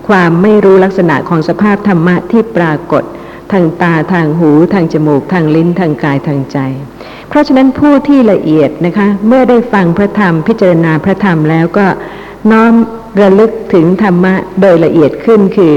[0.09, 3.05] ความไม่รู้ลักษณะของสภาพธรรมะที่ปรากฏ
[3.53, 6.59] ทางตาทางหู ทางจมูก ทางลิ้นทางกายทางใจ
[7.29, 11.87] เพราะฉะนั้นผู้ที่ละเอียดนะคะเมื่อได้ฟังพระธรรมพิจารณาพระธรรมแล้วก็
[12.51, 12.73] น้อม
[13.21, 15.75] ระลึกถึงธรรมะโดยละเอียดขึ้นคือ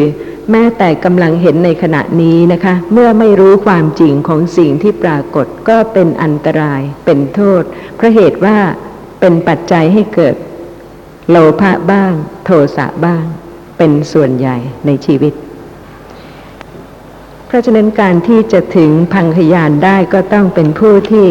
[0.51, 7.63] แม้แต่กำลังเห็นในขณะนี้นะคะ เมื่อไม่รู้ความจริงของสิ่งที่ปรากฏก็เป็นอันตรายเป็นโทษ
[7.95, 8.57] เพราะเหตุว่า
[9.19, 10.36] เป็นปัจจัยให้เกิด
[11.30, 12.13] โลภะบ้าง
[12.45, 13.23] โทสะบ้าง
[13.78, 15.34] เป็นส่วนใหญ่ในชีวิต
[17.48, 21.28] เพราะฉะนั้นการที่จะถึงพังคยานได้ก็ต้องเป็นผู้ที่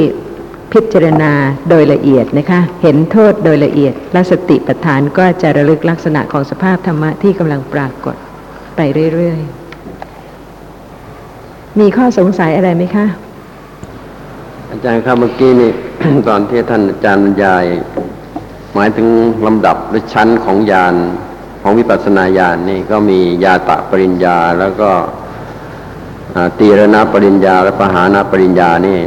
[0.73, 1.33] พิจารณา
[1.69, 8.17] โดยละเอียดนะคะ เห็นโทษโดยละเอียด และสติปัฏฐานก็จะระลึกลักษณะของสภาพธรรมะที่กำลังปรากฏ
[8.77, 8.81] ไป
[9.15, 13.07] เรื่อยๆ มีข้อสงสัยอะไรไหมคะ
[14.71, 15.71] อาจารย์ครับเมื่อกี้นี่
[16.29, 17.65] ตอนที่ท่านอาจารย์บรรยาย
[18.75, 19.09] หมายถึง
[19.47, 20.95] ลำดับหรือชั้นของญาณ
[21.63, 24.91] ของวิปัสสนาญาณนี่ก็มียาตะปริญญาแล้วก็
[26.59, 28.99] ตีรณปริญญาและปหานาปริญญานี่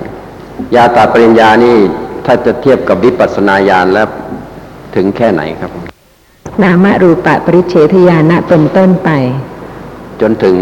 [0.75, 1.77] ยาตะปริญญานี่
[2.25, 4.07] ถ้าจะเทียบกับวิปัสสนาญาณแล้ว
[4.95, 5.71] ถึงแค่ไหนครับ
[6.63, 9.09] นามรูปะปริเฉทญาณะเป็นต้นไป
[10.21, 10.55] จนถึง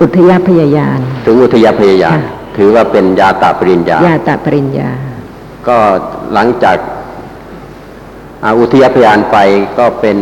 [0.00, 2.22] อุทยพยายานถึงอุทยพยายานค่ะ
[2.56, 4.90] ถือว่าเป็นยาตะปริญญา ยาตะปริญญา
[5.68, 5.76] ก็
[6.34, 6.76] หลังจาก
[8.44, 9.36] อาอุทยพยานไป
[9.78, 10.16] ก็เป็น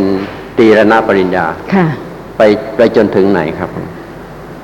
[0.57, 1.87] ตีรณปริญญาค่ะ
[2.37, 2.41] ไป
[2.77, 3.69] ไปจนถึงไหนครับ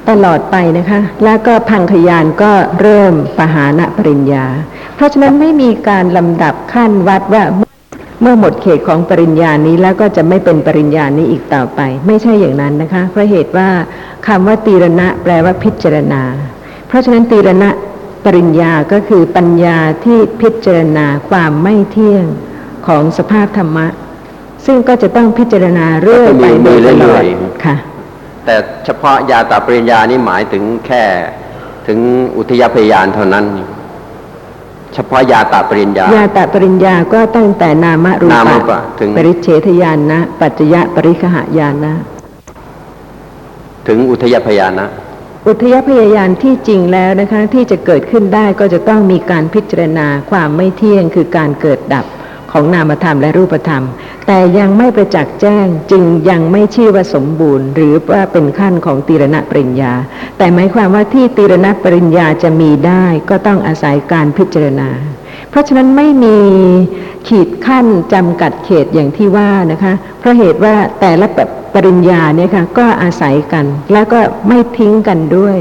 [0.09, 2.51] ตลอดไปนะคะ แล้วก็พังคยานก็
[2.81, 4.45] เริ่มปหานะปริญญา
[4.95, 7.43] เพราะฉะนั้นไม่มีการลำดับขั้นวัดว่า
[8.21, 13.69] เมื่อหมดเขตของปริญญานี้แล้วก็จะไม่เป็นปริญญานี้อีกต่อไป ไม่ใช่อย่างนั้นนะคะ เพราะเหตุว่า
[14.27, 16.21] คำว่าตีรณะแปลว่าพิจารณา
[16.87, 17.69] เพราะฉะนั้นตีรณะ
[18.25, 22.25] ปริญญาก็คือปัญญาที่พิจารณาความไม่เที่ยง
[22.87, 23.87] ของสภาพธรรมะ
[24.65, 27.23] ซึ่งก็จะต้องพิจารณาเรื่อยไปโดยตลอด
[27.65, 27.75] ค่ะ
[28.45, 31.03] แต่เฉพาะยาตะปริญญานี่หมายถึงแค่
[31.87, 31.99] ถึง
[32.37, 33.59] อุทยพยานเท่านั้นค
[34.93, 41.93] เฉพาะยาตาปริญญา ยาตะปริญญาก็ตั้งแต่นามรูนามรูปะปะถึงปริเฉทญาณนะ ปัจจยปริคหายานนะ
[43.87, 44.87] ถึงอุทยพยานะ
[45.47, 52.05] อุทยพยายานที่จริงแล้วนะคะที่จะเกิดขึ้นได้ก็จะต้องมีการพิจารณาความไม่เที่ยงคือการเกิดดับ
[52.53, 53.83] ของนามธรรมและรูปธรรม
[54.27, 59.93] แต่ยังไม่ประจักษ์แจ้งจึงยังไม่ชื่อว่าสมบูรณ์ หรือว่าเป็นขั้นของตีรณปริญญา
[60.37, 64.89] แต่หมายความว่าที่ตีรณปริญญาจะมีได้ก็ต้องอาศัยการพิจารณา
[65.49, 66.37] เพราะฉะนั้นไม่มี
[67.27, 71.27] ขีดขั้นจำกัดเขตอย่างที่ว่านะคะเพราะเหตุว่าแต่ละ
[71.73, 75.57] ปริญญาเนี่ยค่ะก็อาศัยกัน แล้วก็ไม่ทิ้งกันด้วย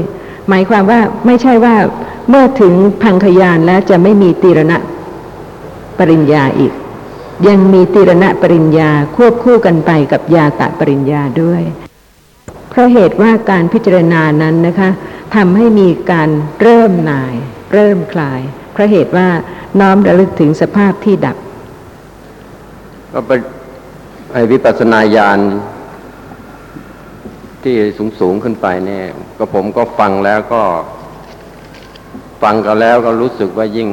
[0.49, 1.75] หมายความว่าไม่ใช่ว่า
[2.29, 2.73] เมื่อถึง
[3.03, 4.77] พังคยานแล้วจะไม่มีตีรณะ
[5.97, 6.73] ปริญญาอีก
[7.47, 11.61] ยังมีตีรณะปริญญาควบคู่กันไปกับยาตะปริญญาด้วย
[12.69, 14.89] เพราะเหตุว่าการพิจารณานั้นนะคะ
[15.35, 16.29] ทำให้มีการ
[16.61, 17.35] เริ่มนาย
[17.73, 18.41] เริ่มคลาย
[18.73, 19.27] เพราะเหตุว่า
[19.79, 21.37] น้อมระลึกถึงสภาพที่ดับ
[23.13, 23.39] ก็เป็น
[24.31, 25.39] ไอวิปัสสนาญาณ
[27.63, 29.05] ที่สูงสูงขึ้นไปเนี่ย
[29.37, 30.63] ก็ผมก็ฟังแล้วก็
[32.43, 33.89] ฟังกันแล้วก็รู้สึกว่ายิ่ง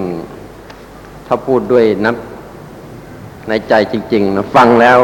[1.26, 2.16] ถ้าพูดด้วยนับ
[3.50, 4.98] ในใจจริงๆนะฟังแล้ว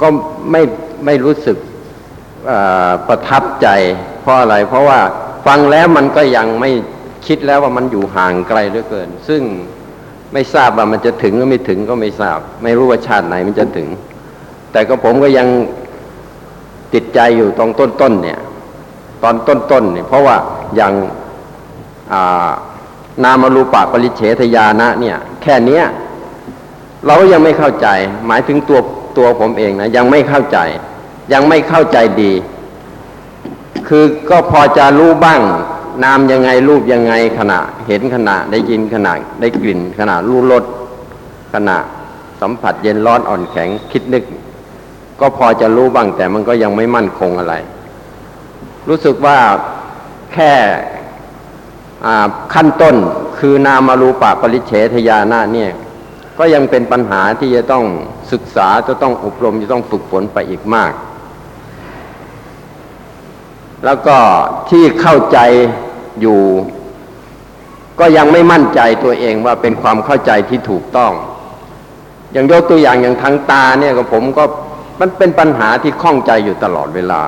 [0.00, 0.08] ก็
[0.50, 0.62] ไม่
[1.04, 1.56] ไม่รู้สึก
[3.08, 3.68] ประทับใจ
[4.22, 5.00] เพราะอะไร เพราะว่า
[5.46, 6.70] ฟังแล้วมันก็ยังไม่
[7.26, 9.42] คิดแล้วว่ามันอยู่ห่างไกลเหลือเกิน ซึ่ง
[10.32, 13.88] ไม่ทราบว่ามันจะถึงหรือไม่ถึงก็ไม่ทราบ ไม่รู้ว่าชาติไหนมันจะถึง
[14.72, 15.48] แต่ก็ผมก็ยัง
[16.94, 17.70] ติดใจอยู่ตรง
[18.00, 18.38] ต้นๆเนี่ย
[19.22, 20.36] ตอนต้นๆเนี่ยเพราะว่า
[20.76, 22.50] อย่างา
[23.24, 25.84] นามรูปะปริเฉทญานะเนี่ย แค่เนี้ย
[27.06, 27.88] เราก็ยังไม่เข้าใจ
[28.26, 28.80] หมายถึงตัว
[29.18, 30.58] ตัวผมเองนะยังไม่เข้าใจ
[31.32, 32.32] ยังไม่เข้าใจดี
[33.88, 35.40] คือก็พอจะรู้บ้าง
[36.04, 40.64] นามยังไงรูปยังไงขณะ เห็นขณะได้ยินขณะได้กลิ่นขณะรู้รส
[41.54, 41.76] ขณะ
[42.40, 44.24] สัมผัสเย็นร้อนอ่อนแข็งคิดนึก
[45.20, 47.54] ก็พอจะรู้บ้างแต่มันก็ยังไม่มั่นคงอะไร
[48.88, 49.38] รู้สึกว่า
[50.32, 50.52] แค่
[52.54, 52.96] ขั้นต้น
[53.38, 55.70] คือนามารูปะปริเฉทญาณะเนี่ย
[56.38, 57.84] ก็ยังเป็นปัญหาที่จะต้อง
[58.32, 60.92] ศึกษาจะต้องอบรมจะต้องฝึกฝนไปอีกมาก
[63.84, 64.16] แล้วก็
[64.70, 65.38] ที่เข้าใจ
[66.20, 66.40] อยู่
[68.00, 71.12] ก็ยังไม่มั่นใจตัวเองว่าเป็นความเข้าใจที่ถูกต้อง
[72.32, 74.44] อย่างยกตัวอย่างอย่างทางตาเนี่ยก็ผมก็
[75.00, 77.22] มันเป็นปัญหาที่ข้องใจอยู่ตลอดเวลา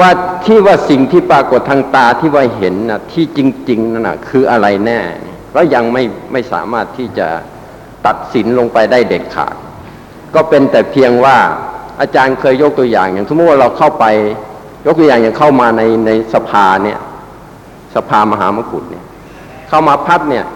[0.00, 0.10] ว่า
[0.44, 5.00] ที่ว่าสิ่งที่ปรากฏทางตาที่ว่าเห็นนะที่จริง ๆนั่นนะคืออะไรแน่
[5.54, 6.02] ก็ยังไม่
[6.32, 7.28] ไม่สามารถที่จะ
[8.06, 9.54] ตัดสินลงไปได้เด็ดขาด
[10.34, 11.36] ก็เป็นแต่เพียงว่า
[12.00, 14.04] อาจารย์เคยยกตัวอย่างอย่างสมมติว่าเราเข้าไป
[14.86, 16.98] ยกตัวอย่างอย่างเข้ามาในในสภาเนี่ย
[17.94, 19.04] สภามหามกุฏเนี่ย
[19.68, 20.46] เข้ามาพัดเนี่ย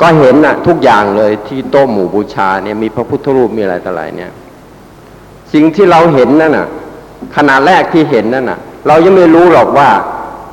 [0.00, 4.30] ก็เห็นนะทุกอย่างเลยที่โต๊ะหมู่บูชาเนี่ยมีพระพุทธรูปมีอะไรต่ออะไรเนี่ย
[5.52, 6.68] สิ่งที่เราเห็นนั่นน่ะ
[7.36, 9.88] ขณะแรกที่เห็นนั่นน่ะ เรายังไม่รู้หรอกว่า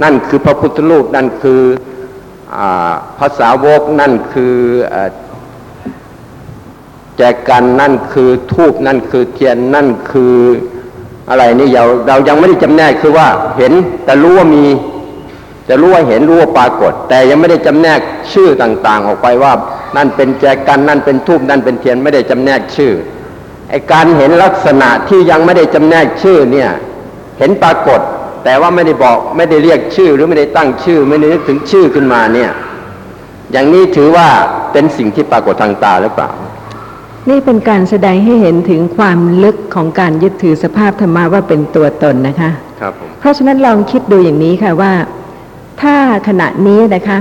[0.03, 1.61] นั่นคือพระพุทธรูปนั่นคือ
[3.20, 4.56] ภาษาวกนั่นคือ
[7.18, 10.36] แจกันนั่นคือทูบนั่นคือเทียนนั่นคือ
[11.30, 13.28] อะไรนี่เราเรายังไม่ได้จำแนกคือว่า
[13.58, 13.74] เห็น
[14.06, 14.66] แต่รู้ว่ามี
[15.70, 17.99] จะรู้ว่าเห็นรู้ว่าปรากฏ แต่ยังไม่ได้จำแนก
[18.32, 19.54] ชื่อต่าง ๆ ออกไปว่า
[19.95, 22.93] นั่นเป็นแจกันนั่นเป็นทูบนั่นเป็นเทียนไม่ได้จำแนกชื่อ
[23.70, 26.70] ไอการเห็นลักษณะที่ยังไม่ได้จำแนกชื่อเนี่ย
[27.39, 28.01] เห็นปรากฏ
[28.43, 32.51] แต่ว่าไม่ได้บอกไม่ได้เรียกชื่อหรือไม่ได้ตั้งชื่อ ไม่ได้นึกถึงชื่อขึ้นมาเนี่ย
[33.51, 34.27] อย่างนี้ถือว่า
[34.71, 36.29] เป็นสิ่งที่ปรากฏทางตาหรือเปล่า
[37.29, 44.93] นี่เป็นการแสดงให้เห็นถึงความลึกของการยึดถือสภาพธรรมะว่าเป็นตัวตนนะคะ ครับผมเพราะฉะนั้นลองคิดดูอย่างนี้ค่ะว่า
[45.81, 45.95] ถ้า
[46.27, 47.19] ขณะนี้นะคะ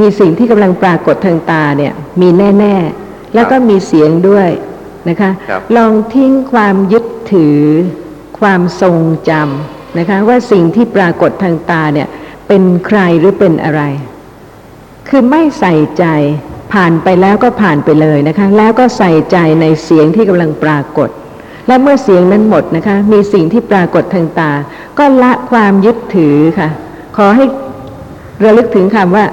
[0.00, 4.48] มีสิ่งที่กำลังปรากฏทางตาเนี่ย มีแน่ ๆ แล้วก็มีเสียงด้วย
[5.08, 7.60] นะคะครับลองทิ้งความยึดถือ
[8.40, 8.96] ความทรง
[9.30, 12.08] จำนะคะว่าสิ่งที่ปรากฏทางตาเนี่ย
[12.48, 13.82] เป็นใครหรือเป็นอะไร
[15.08, 16.04] คือไม่ใส่ใจ
[16.72, 21.08] ผ่านไปแล้วก็ผ่านไปเลยนะคะแล้วก็ใส่ใจในเสียงที่กำลังปรากฏ
[21.66, 24.52] และเมื่อเสียงนั้นหมดนะคะมีสิ่งที่ปรากฏทางตา
[24.98, 26.68] ก็ละความยึดถือค่ะ
[27.16, 27.44] ขอให้
[28.44, 29.24] ระลึกถึงคำว่า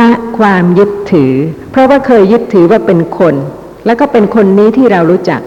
[0.00, 1.32] ละความยึดถือ
[1.70, 3.34] เพราะว่าเคยยึดถือว่าเป็นคน
[3.86, 5.40] แล้วก็เป็นคนนี้ที่เรารู้จัก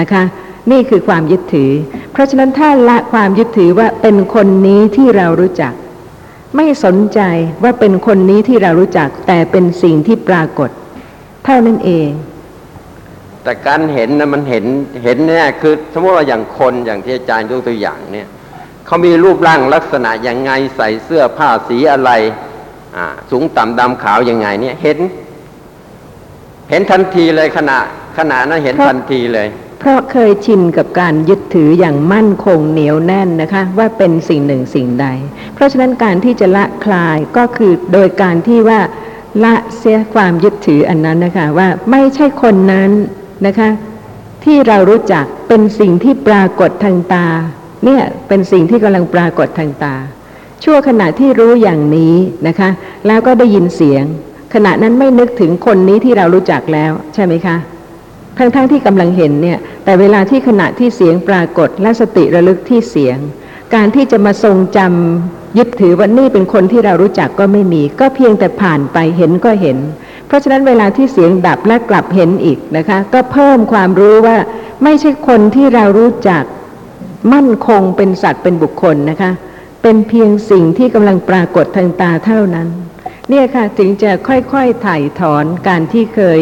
[0.00, 0.22] นะคะ
[0.70, 1.72] นี่คือความยึดถือ
[2.12, 5.72] เพราะฉะนั้นถ้าละความยึดถือว่าเป็นคนนี้ที่เรารู้จัก
[6.56, 7.20] ไม่สนใจ
[7.62, 10.70] ว่าเป็นคนนี้ที่เรารู้จัก แต่เป็นสิ่งที่ปรากฏ
[11.44, 12.10] เท่านั้นเอง
[13.42, 14.64] แต่การเห็นนะมันเห็น
[15.04, 18.28] เห็นเนี่ยคือสมมติว่าอย่างคนอย่างที่อาจารย์ยกตัวอย่างเนี่ย
[18.86, 22.10] เขามีรูปร่างลักษณะยังไงใส่เสื้อผ้าสีอะไร
[22.96, 24.98] อ่าสูงต่ำดำขาวยังไงเนี่ยเห็น
[26.70, 27.78] เห็นทันทีเลยขณะ
[28.18, 29.48] ขณะนั้นเห็นทันทีเลย
[29.84, 35.06] เพราะเคยชินกับการยึดถืออย่างมั่นคงเหนียวแน่นนะคะ ว่าเป็นสิ่งหนึ่งสิ่งใด
[35.54, 38.80] เพราะฉะนั้นการที่จะละคลายก็คือโดยการที่ว่า
[39.44, 42.90] ละเสียความยึดถืออันนั้นนะคะว่าไม่ใช่คนนั้น
[43.46, 43.68] นะคะ
[44.44, 47.26] ที่เรารู้จักเป็นสิ่งที่ปรากฏทางตา
[47.84, 49.94] เนี่ยเป็นสิ่งที่กำลังปรากฏทางตา
[50.64, 52.14] ชั่วขณะที่รู้อย่างนี้
[52.48, 52.68] นะคะ
[53.06, 54.04] แล้วก็ได้ยินเสียง
[54.54, 57.56] ขณะนั้นไม่นึกถึงคนนี้ที่เรารู้จักแล้วใช่ไหมคะ
[58.38, 63.18] ทั้งๆทที่กำลังเห็นเนี่ยแต่เวลาที่ขณะที่เสียงปรากฏและสติระลึกที่เสียง
[63.74, 69.78] การที่จะมาทรงจำยึดถือว่านี่เป็นคนที่เรารู้จักก็ไม่มี ก็เพียงแต่ผ่านไปเห็นก็เห็น
[70.26, 74.36] เพราะฉะนั้นเวลาที่เสียงดับและกลับเห็นอีกนะคะ ก็เพิ่มความรู้ว่า
[74.84, 76.44] ไม่ใช่คนที่เรารู้จัก
[77.32, 79.30] มั่นคงเป็นสัตว์เป็นบุคคลนะคะ
[79.82, 82.68] เป็นเพียงสิ่งที่กำลังปรากฏทางตาเท่านั้น
[83.28, 86.40] เนี่ยค่ะถึงจะค่อยๆถ่ายถอนการที่เคย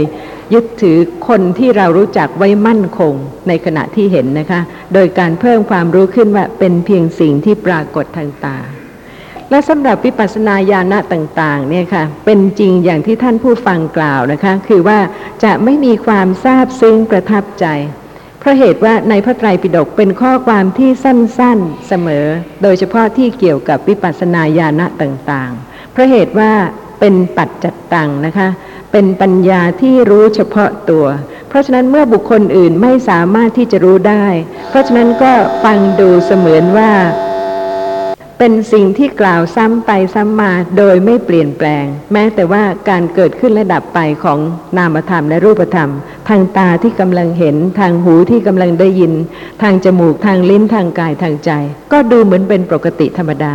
[0.55, 0.99] ยึดถือ
[1.29, 3.15] คนที่เรารู้จักไว้มั่นคง
[3.49, 4.61] ในขณะที่เห็นนะคะ
[4.95, 8.59] โดยการเพิ่มความรู้ขึ้นว่าเป็นเพียงสิ่งที่ปรากฏทางตา
[9.51, 14.99] และสำหรับวิปัสสนาญาณะต่างๆเนี่ยค่ะเป็นจริงอย่างที่ท่านผู้ฟังกล่าวนะคะ คือว่า
[15.45, 17.67] จะไม่มีความซาบซึ้งประทับใจ
[18.41, 22.27] เพราะเหตุว่าในพระไตรปิฎกเป็นข้อความที่สั้นๆเสมอ
[22.63, 26.53] โดยเฉพาะที่เกี่ยวกับวิปัสสนาญาณะต่างๆ เพราะเหตุว่า
[27.01, 28.49] เป็นปัจจัตตังนะคะ
[28.93, 31.07] เป็นปัญญาที่รู้เฉพาะตัว
[31.49, 34.27] เพราะฉะนั้นเมื่อบุคคลอื่นไม่สามารถที่จะรู้ได้
[34.69, 35.33] เพราะฉะนั้นก็
[35.65, 36.93] ฟังดูเสมือนว่า
[38.39, 44.39] เป็นสิ่งที่กล่าวซ้ำไปซ้ำมาโดยไม่เปลี่ยนแปลง แม้แต่ว่าการเกิดขึ้นและดับไปของ
[44.77, 45.91] นามธรรมและรูปธรรม
[46.29, 49.13] ทางตาที่กำลังเห็นทางหูที่กำลังได้ยิน
[49.63, 51.51] ทางจมูกทางลิ้นทางกายทางใจ
[51.93, 53.55] ก็ดูเหมือนเป็นปกติธรรมดา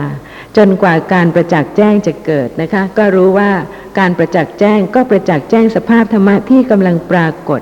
[0.57, 3.51] จนกว่าการประจักษ์แจ้งจะเกิดนะคะ ก็รู้ว่า
[3.99, 7.61] การประจักษ์แจ้งก็ประจักษ์แจ้งสภาพธรรมะที่กำลังปรากฏ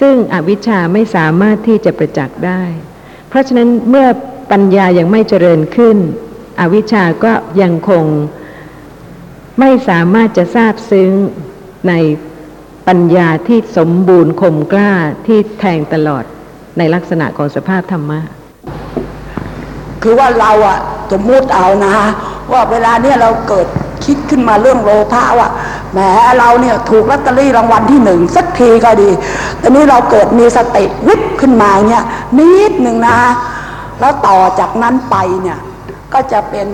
[0.00, 2.62] ซึ่งอวิชชาไม่สามารถที่จะประจักษ์ได้
[3.28, 4.06] เพราะฉะนั้นเมื่อ
[4.52, 5.96] ปัญญายังไม่เจริญขึ้น
[6.60, 7.32] อวิชชาก็
[7.62, 8.04] ยังคง
[9.60, 11.10] ไม่สามารถจะทราบซึ้ง
[11.88, 11.92] ใน
[12.88, 14.92] ปัญญาที่สมบูรณ์คมกล้า
[15.26, 16.24] ที่แทงตลอด
[16.78, 18.20] ในลักษณะของสภาพธรรมะ
[20.02, 20.78] คือว่าเราอะ
[21.12, 21.94] สมมุติเอานะ
[22.52, 23.66] ว่าเวลาเนี่ยเราเกิด
[24.04, 25.48] คิดขึ้นมาเรื่องโลภะว่า
[25.92, 25.98] แหม
[26.38, 29.10] เราเนี่ยถูกลอตเตอรี่รางวัลที่หนึ่งสักทีก็ดี
[29.58, 32.04] แต่นี้เราเกิดมีสติวิบขึ้นมาเนี่ย
[32.38, 33.18] นิดหนึ่งนะ
[34.00, 35.58] แล้วต่อจากนั้นไปเนี่ย
[36.12, 36.68] ก็จะเป็น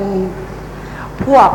[1.24, 1.49] พวก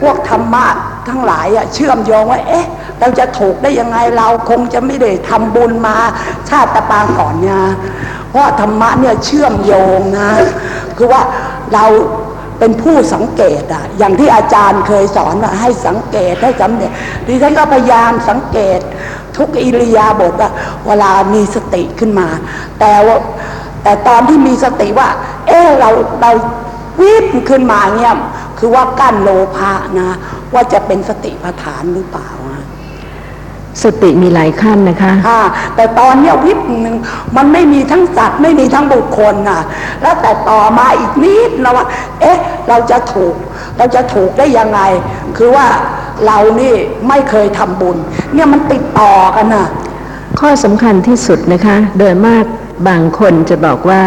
[0.00, 0.66] พวกธรรมะ
[1.08, 2.66] ทั้งหลายอะเชื่อมโยงว่า เอ๊ะ
[3.00, 5.96] เราจะถูกได้ยังไงเราคงจะไม่ได้ทำบุญมา
[6.48, 7.60] ชาติปางก่อนเนี่ย
[8.30, 10.28] เพราะธรรมะเนี่ยเชื่อมโยงนะ
[10.96, 11.22] คือว่า
[11.72, 11.84] เรา
[12.64, 16.90] เป็นผู้สังเกตอะอย่างที่อาจารย์เคยสอนว่าให้สังเกตให้สำเร็จ
[17.26, 18.80] ดิฉันก็พยายามสังเกต
[19.36, 20.50] ทุกอิริยาบถว่า
[20.86, 22.28] เวลามีสติขึ้นมา
[22.80, 23.16] แต่ว่า
[23.82, 25.08] แต่ตอนที่มีสติว่า
[25.48, 25.90] เออเรา
[26.20, 26.30] เรา
[27.00, 28.14] วิบขึ้นมาเนี่ย
[28.58, 30.16] คือว่ากั้นโลภะนะ
[30.54, 32.28] ว่าจะเป็นสติปัฏฐานหรือเปล่า
[33.82, 35.40] สติมีหลายขั้นนะคะอ่า
[35.76, 36.96] แต่ตอนเนี้ยวิบหนึ่ง
[37.36, 39.60] มันไม่มีทั้งสัตว์ไม่มีทั้งบุคคลน่ะ
[40.02, 41.86] แล้วแต่ต่อมาอีกนิดนะว่า
[42.20, 43.34] เอ๊ะ เราจะถูก
[43.78, 44.80] เราจะถูกได้ยังไง
[45.36, 45.66] คือว่า
[46.26, 46.74] เรานี่
[47.08, 47.96] ไม่เคยทำบุญ
[48.34, 49.66] เนี่ยมันติดต่อกันน่ะ
[50.40, 52.44] ข้อสำคัญที่สุดนะคะ โดยมาก
[52.88, 54.02] บางคนจะบอกว่า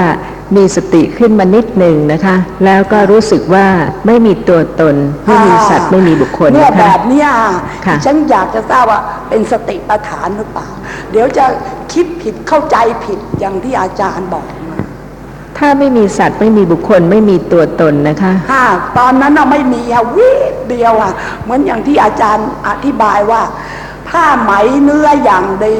[0.55, 2.35] มีสติขึ้นมานิดหนึ่งนะคะ
[2.65, 3.67] แล้วก็รู้สึกว่า
[4.05, 4.95] ไม่มีตัวตน
[5.27, 7.29] ไม่มีสัตว์ไม่มีบุคคลเนี่ยนะแบคะบเนี้ย
[7.85, 10.67] ค่ะฉันอยากจะทราบว่าเป็นสติปัฏฐานหรือเปล่า
[11.11, 11.45] เดี๋ยวจะ
[11.93, 14.77] คิดผิดเข้าใจผิดอย่างที่อาจารย์บอกมา
[15.57, 18.67] ถ้าไม่มีสัตว์ไม่มีบุคคลไม่มีตัวตนนะคะค่ะ
[18.97, 23.41] ตอนนั้นน่ะไม่มีอะวิบเดียวอะเหมือนอย่างที่อาจารย์อธิบายว่า
[24.09, 24.51] ผ้าไหม
[24.83, 25.77] เนื้ออย่างดี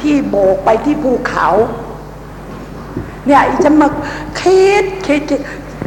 [0.00, 1.48] ที่โบกไปที่ภูเขา
[3.26, 3.88] เนี่ยอีฉันมา
[4.40, 5.40] คิดคิดคิด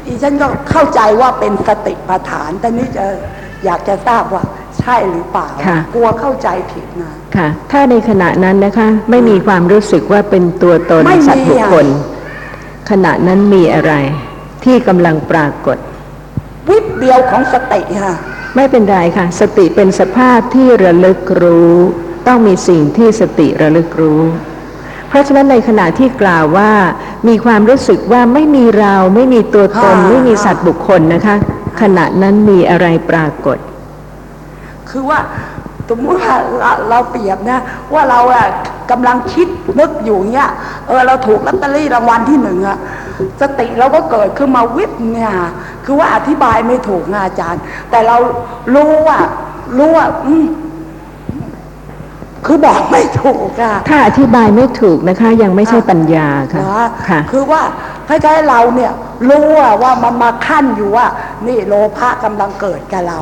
[0.08, 3.06] อีฉันก็เข้าใจว่าเป็นสติปัฏฐานแต่นี่จะ
[3.66, 4.44] อยากจะทราบว่า
[4.80, 12.14] ใช่หรือเปล่าค่ะกลัวเข้าใจผิดนะค่ะ ถ้าในขณะนั้นนะคะ ไม่มีความรู้สึกว่าเป็นตัวตนไม่มีสัตว์บุคคลอ่
[12.90, 13.94] ขณะนั้นมีอะไร
[14.64, 15.78] ที่กำลังปรากฏ
[16.70, 18.14] วิบเดียวของสติค่ะ
[18.56, 21.74] ไม่เป็นไรค่ะ สติเป็นสภาพที่ระลึกรู้
[22.28, 24.22] ต้องมีสิ่งที่สติระลึกรู้
[24.55, 24.55] เพ
[25.16, 26.72] ราะฉะนั้นในขณะที่กล่าวว่า
[27.28, 31.36] มีความรู้สึกว่าไม่มีเราไม่มีตัวตนอ่าไม่มีสัตว์บุคคลนะคะ
[31.82, 33.58] ขณะนั้นมีอะไรปรากฏ
[34.90, 35.20] คือว่า
[35.90, 37.60] สมมติว่าเราเราเปรียบนะ
[37.94, 38.46] ว่าเราอะ
[38.92, 39.48] กำลังคิด
[39.80, 40.50] นึกอยู่เนี้ย
[40.88, 42.78] เออเราถูกลอตเตอรี่รางวัลที่หนึ่งอะ
[43.42, 45.34] สติเราก็เกิดขึ้นมาวิบเนี่ย
[45.86, 48.18] คือว่าอธิบายไม่ถูกนะอาจารย์ แต่เรา
[48.74, 49.20] รู้ว่า
[49.78, 50.46] รู้ว่าอืม
[52.46, 57.62] คือบอกไม่ถูกอะถ้าอธิบายไม่ถูกนะคะ ยังไม่ใช่ปัญญาค่ะนะค่ะ คือว่า
[58.08, 58.92] คล้ายๆเราเนี่ย
[59.30, 61.06] รู้อะว่ามันมาขั้นอยู่ว่า
[61.48, 63.20] นี่โลภะกำลังเกิดกับเรา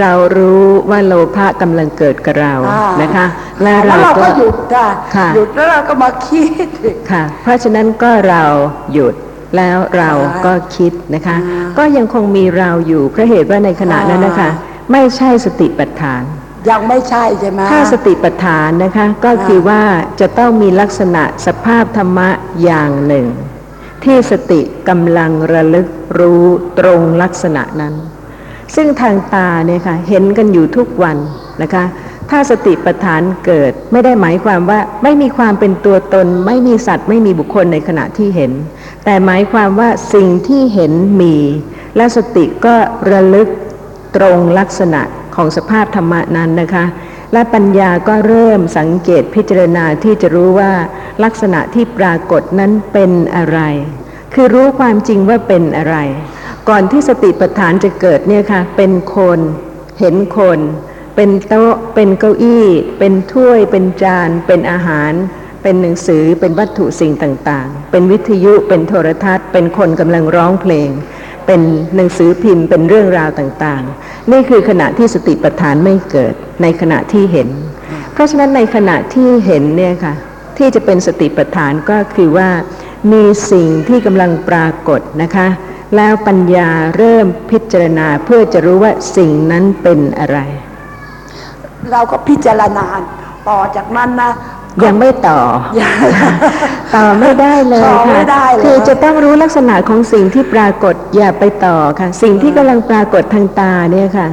[0.00, 3.26] เรารู้ว่าโลภะกำลังเกิดกับเราอ่านะคะ
[3.62, 6.68] และแล้วเราเราก็ก็หยุดอะค่ะหยุดแล้วเราก็มาคิด
[7.10, 8.44] ค่ะ เพราะฉะนั้นก็เรา
[8.92, 9.14] หยุด
[9.56, 10.10] แล้วเรา
[10.46, 16.22] ก็คิดนะคะอ่าก็ยังคงมีเราอยู่เพราะเหตุว่าในขณะนั้นนะคะอ่ไม่ใช่สติปัฏฐาน
[16.70, 19.82] ยังไม่ใช่ใช่ไหมถ้าสติปัฏฐานนะคะ ก็คือว่า
[20.20, 22.28] จะต้องมีลักษณะสภาพธรรมะ
[22.62, 23.26] อย่างหนึ่ง
[24.04, 25.88] ที่สติกำลังระลึก
[26.18, 26.44] รู้
[26.78, 27.94] ตรงลักษณะนั้น
[28.74, 31.16] ซึ่งทางตาเนี่ยค่ะเห็นกันอยู่ทุกวัน
[31.62, 31.84] นะคะ
[32.30, 38.52] ถ้าสติปัฏฐานเกิดไม่ได้หมายความว่าไม่มีความเป็นตัวตน ไม่มีสัตว์ ไม่มีบุคคลในขณะที่เห็น
[39.04, 41.36] แต่หมายความว่าสิ่งที่เห็นมี
[41.96, 42.74] และสติก็
[43.10, 43.48] ระลึก
[44.16, 45.02] ตรงลักษณะ
[45.38, 46.84] ของสภาพธรรมะนั้นนะคะ
[47.32, 50.72] และปัญญาก็เริ่มสังเกตพิจารณาที่จะรู้ว่า
[51.24, 53.60] ลักษณะที่ปรากฏนั้นเป็นอะไร
[54.34, 55.96] คือรู้ความจริงว่าเป็นอะไร
[56.68, 59.38] ก่อนที่สติปัฏฐานจะเกิดเนี่ยค่ะเป็นคน
[60.00, 60.58] เห็นคน
[61.16, 62.66] เป็นโต๊ะ เป็นเก้าอี้
[62.98, 65.12] เป็นถ้วย เป็นจาน เป็นอาหาร
[65.62, 70.90] เป็นหนังสือเป็นวัตถุสิ่งต่างๆ เป็นวิทยุเป็นโทรทัศน์ เป็นคนกำลังร้องเพลง
[71.48, 71.62] เป็น
[71.96, 77.48] หนังสือพิมพ์เป็นเรื่องราวต่างๆ นี่คือขณะที่สติปัฏฐานไม่เกิดในขณะที่เห็น
[78.12, 80.14] เพราะฉะนั้นในขณะที่เห็นเนี่ยค่ะ
[80.58, 82.48] ที่จะเป็นสติปัฏฐานก็คือว่า
[83.12, 85.48] มีสิ่งที่กำลังปรากฏนะคะ
[85.96, 90.38] แล้วปัญญาเริ่มพิจารณาเพื่อจะรู้ว่าสิ่งนั้นเป็นอะไร
[91.92, 92.86] เราก็พิจารณา
[93.48, 94.32] ต่อจากนั้นนะ
[94.84, 95.40] ยังไม่ต่อ
[95.80, 95.98] ยัง
[96.96, 104.28] ต่อไม่ได้เลยต่อไม่ค่ะได้เลยคือจะต้องรู้ลักษณะของสิ่งที่ปรากฏอย่าไปต่อค่ะ สิ่งที่กำลังปรากฏทางตาเนี่ยค่ะ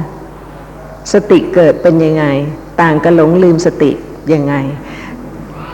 [1.12, 2.24] สติเกิดเป็นยังไง
[2.82, 3.90] ต่างกับหลงลืมสติ
[4.32, 4.54] ยังไง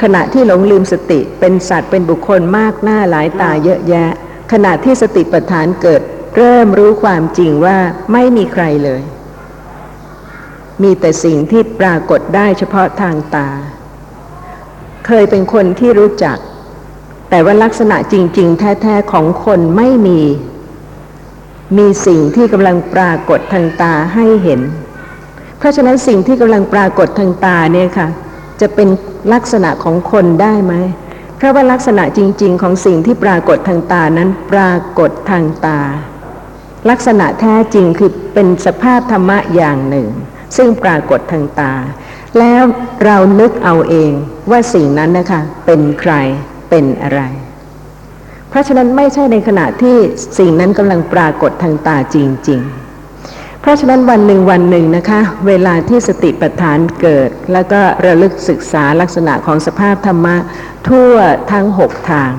[0.02, 4.10] ขณะที่หลงลืมสติเป็นสัตว์เป็นบุคคลมากหน้าหลายตาเยอะแยะ
[4.52, 6.02] ขณะที่สติปัฏฐานเกิด
[6.36, 7.78] เริ่มรู้ความจริงว่า
[8.12, 9.02] ไม่มีใครเลย
[10.82, 13.48] มีแต่สิ่งที่ปรากฏได้เฉพาะทางตา
[15.06, 16.36] เคยเป็นคนที่รู้จัก
[17.30, 20.20] แต่ว่าลักษณะจริง ๆ แท้ๆของคนไม่มี
[21.78, 24.60] มีสิ่งที่กำลังปรากฏทางตาให้เห็น
[25.58, 28.08] เพราะฉะนั้นสิ่งที่กำลังปรากฏทางตาเนี่ยค่ะ
[28.60, 28.88] จะเป็น
[29.32, 30.74] ลักษณะของคนได้ไหม
[31.36, 35.80] เพราะว่าลักษณะจริง ๆ ของสิ่งที่ปรากฏทางตานั้นปรากฏทางตา
[36.90, 40.06] ลักษณะแท้จริงคือเป็นสภาพธรรมะอย่างหนึ่ง
[40.56, 41.72] ซึ่งปรากฏทางตา
[42.38, 42.62] แล้ว
[43.04, 44.12] เรานึกเอาเอง
[44.50, 46.12] ว่าสิ่งนั้นนะคะเป็นใคร
[46.70, 47.22] เป็นอะไร
[48.48, 49.96] เพราะฉะนั้นไม่ใช่ในขณะที่
[50.38, 52.16] สิ่งนั้นกำลังปรากฏทางตาจ
[52.48, 60.36] ริง ๆ เพราะฉะนั้นวันหนึ่งวันหนึ่งนะคะ เวลาที่สติปัฏฐานเกิด แล้วก็ระลึกศึกษาลักษณะของสภาพธรรมะ
[60.88, 61.14] ทั่ว
[61.52, 62.32] ทั้งหกทาง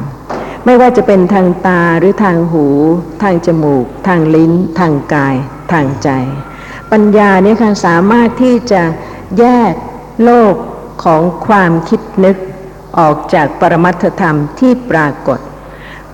[0.65, 2.65] ไม่ว่าจะเป็นทางตาหรือทางหู
[3.23, 5.35] ทางจมูก ทางลิ้น ทางกาย
[5.73, 6.09] ทางใจ
[6.91, 8.83] ปัญญาเนี่ยค่ะสามารถที่จะ
[9.39, 9.73] แยก
[10.23, 10.53] โลก
[11.03, 12.37] ของความคิดนึก
[12.99, 15.39] ออกจากปรมัตถธรรมที่ปรากฏ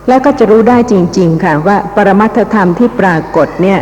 [0.07, 3.79] แล้วก็จะรู้ได้จริง ๆ ค่ะว่าปรมัตถธรรมที่ปรากฏเนี่ย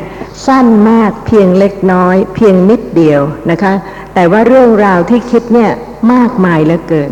[0.47, 3.21] สั้นมากเพียงเล็กน้อย เพียงนิดเดียว
[3.51, 3.73] นะคะ
[4.13, 5.71] แต่ว่าเรื่องราวที่คิดเนี่ย
[6.13, 7.11] มากมายเหลือเกิน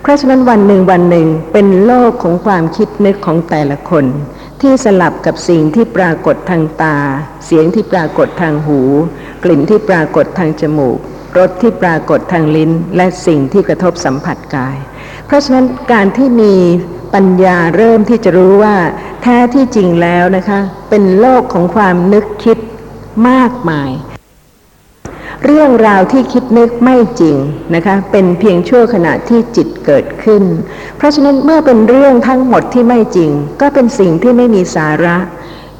[0.00, 4.04] เพราะฉะนั้นวันหนึ่งวันหนึ่งเป็นโลกของความคิดนึกของแต่ละคน
[4.60, 6.96] ที่สลับกับสิ่งที่ปรากฏทางตา
[7.46, 8.80] เสียงที่ปรากฏทางหู
[9.44, 10.98] กลิ่นที่ปรากฏทางจมูก
[11.38, 14.76] รสที่ปรากฏทางลิ้นและสิ่งที่กระทบสัมผัสกาย
[15.26, 16.54] เพราะฉะนั้นการที่มี
[17.14, 18.76] ปัญญาเริ่มที่จะรู้ว่า
[19.22, 20.60] แท้ที่จริงแล้วนะคะ
[20.90, 22.58] เป็นโลกของความนึกคิด
[23.28, 23.90] มากมาย
[25.44, 27.36] เรื่องราวที่คิดนึกไม่จริง
[27.74, 30.42] นะคะ เป็นเพียงชั่วขณะที่จิตเกิดขึ้น
[30.96, 33.30] เพราะฉะนั้นเมื่อเป็นเรื่องทั้งหมดที่ไม่จริง
[33.60, 35.16] ก็เป็นสิ่งที่ไม่มีสาระ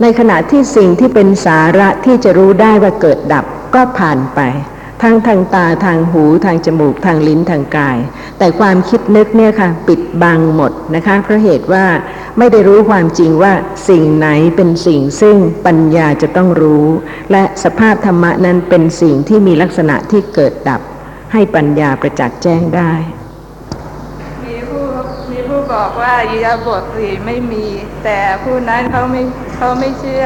[0.02, 3.44] ในขณะที่สิ่งที่เป็นสาระที่จะรู้ได้ว่าเกิดดับ
[3.74, 4.40] ก็ผ่านไป
[5.04, 7.98] ทั้งทางตาทางหูทางจมูกทางลิ้นทางกาย
[8.38, 11.86] แต่ความคิดนึกเนี่ยค่ะปิดบังหมดนะคะเพราะเหตุว่า
[12.38, 13.52] ไม่ได้รู้ความจริงว่า
[13.88, 15.36] สิ่งไหนเป็นสิ่งซึ่ง
[15.66, 16.86] ปัญญาจะต้องรู้
[17.32, 20.80] และสภาพธรรมะนั้นเป็นสิ่งที่มีลักษณะที่เกิดดับ
[21.32, 22.92] ให้ปัญญาประจักษ์แจ้งได้
[24.44, 24.84] มีผู้
[25.30, 27.66] มีผู้บอกว่าอิยาบทสี่ไม่มี
[28.04, 29.22] แต่ผู้นั้นเขาไม่
[29.56, 30.24] เขาไม่เชื่อ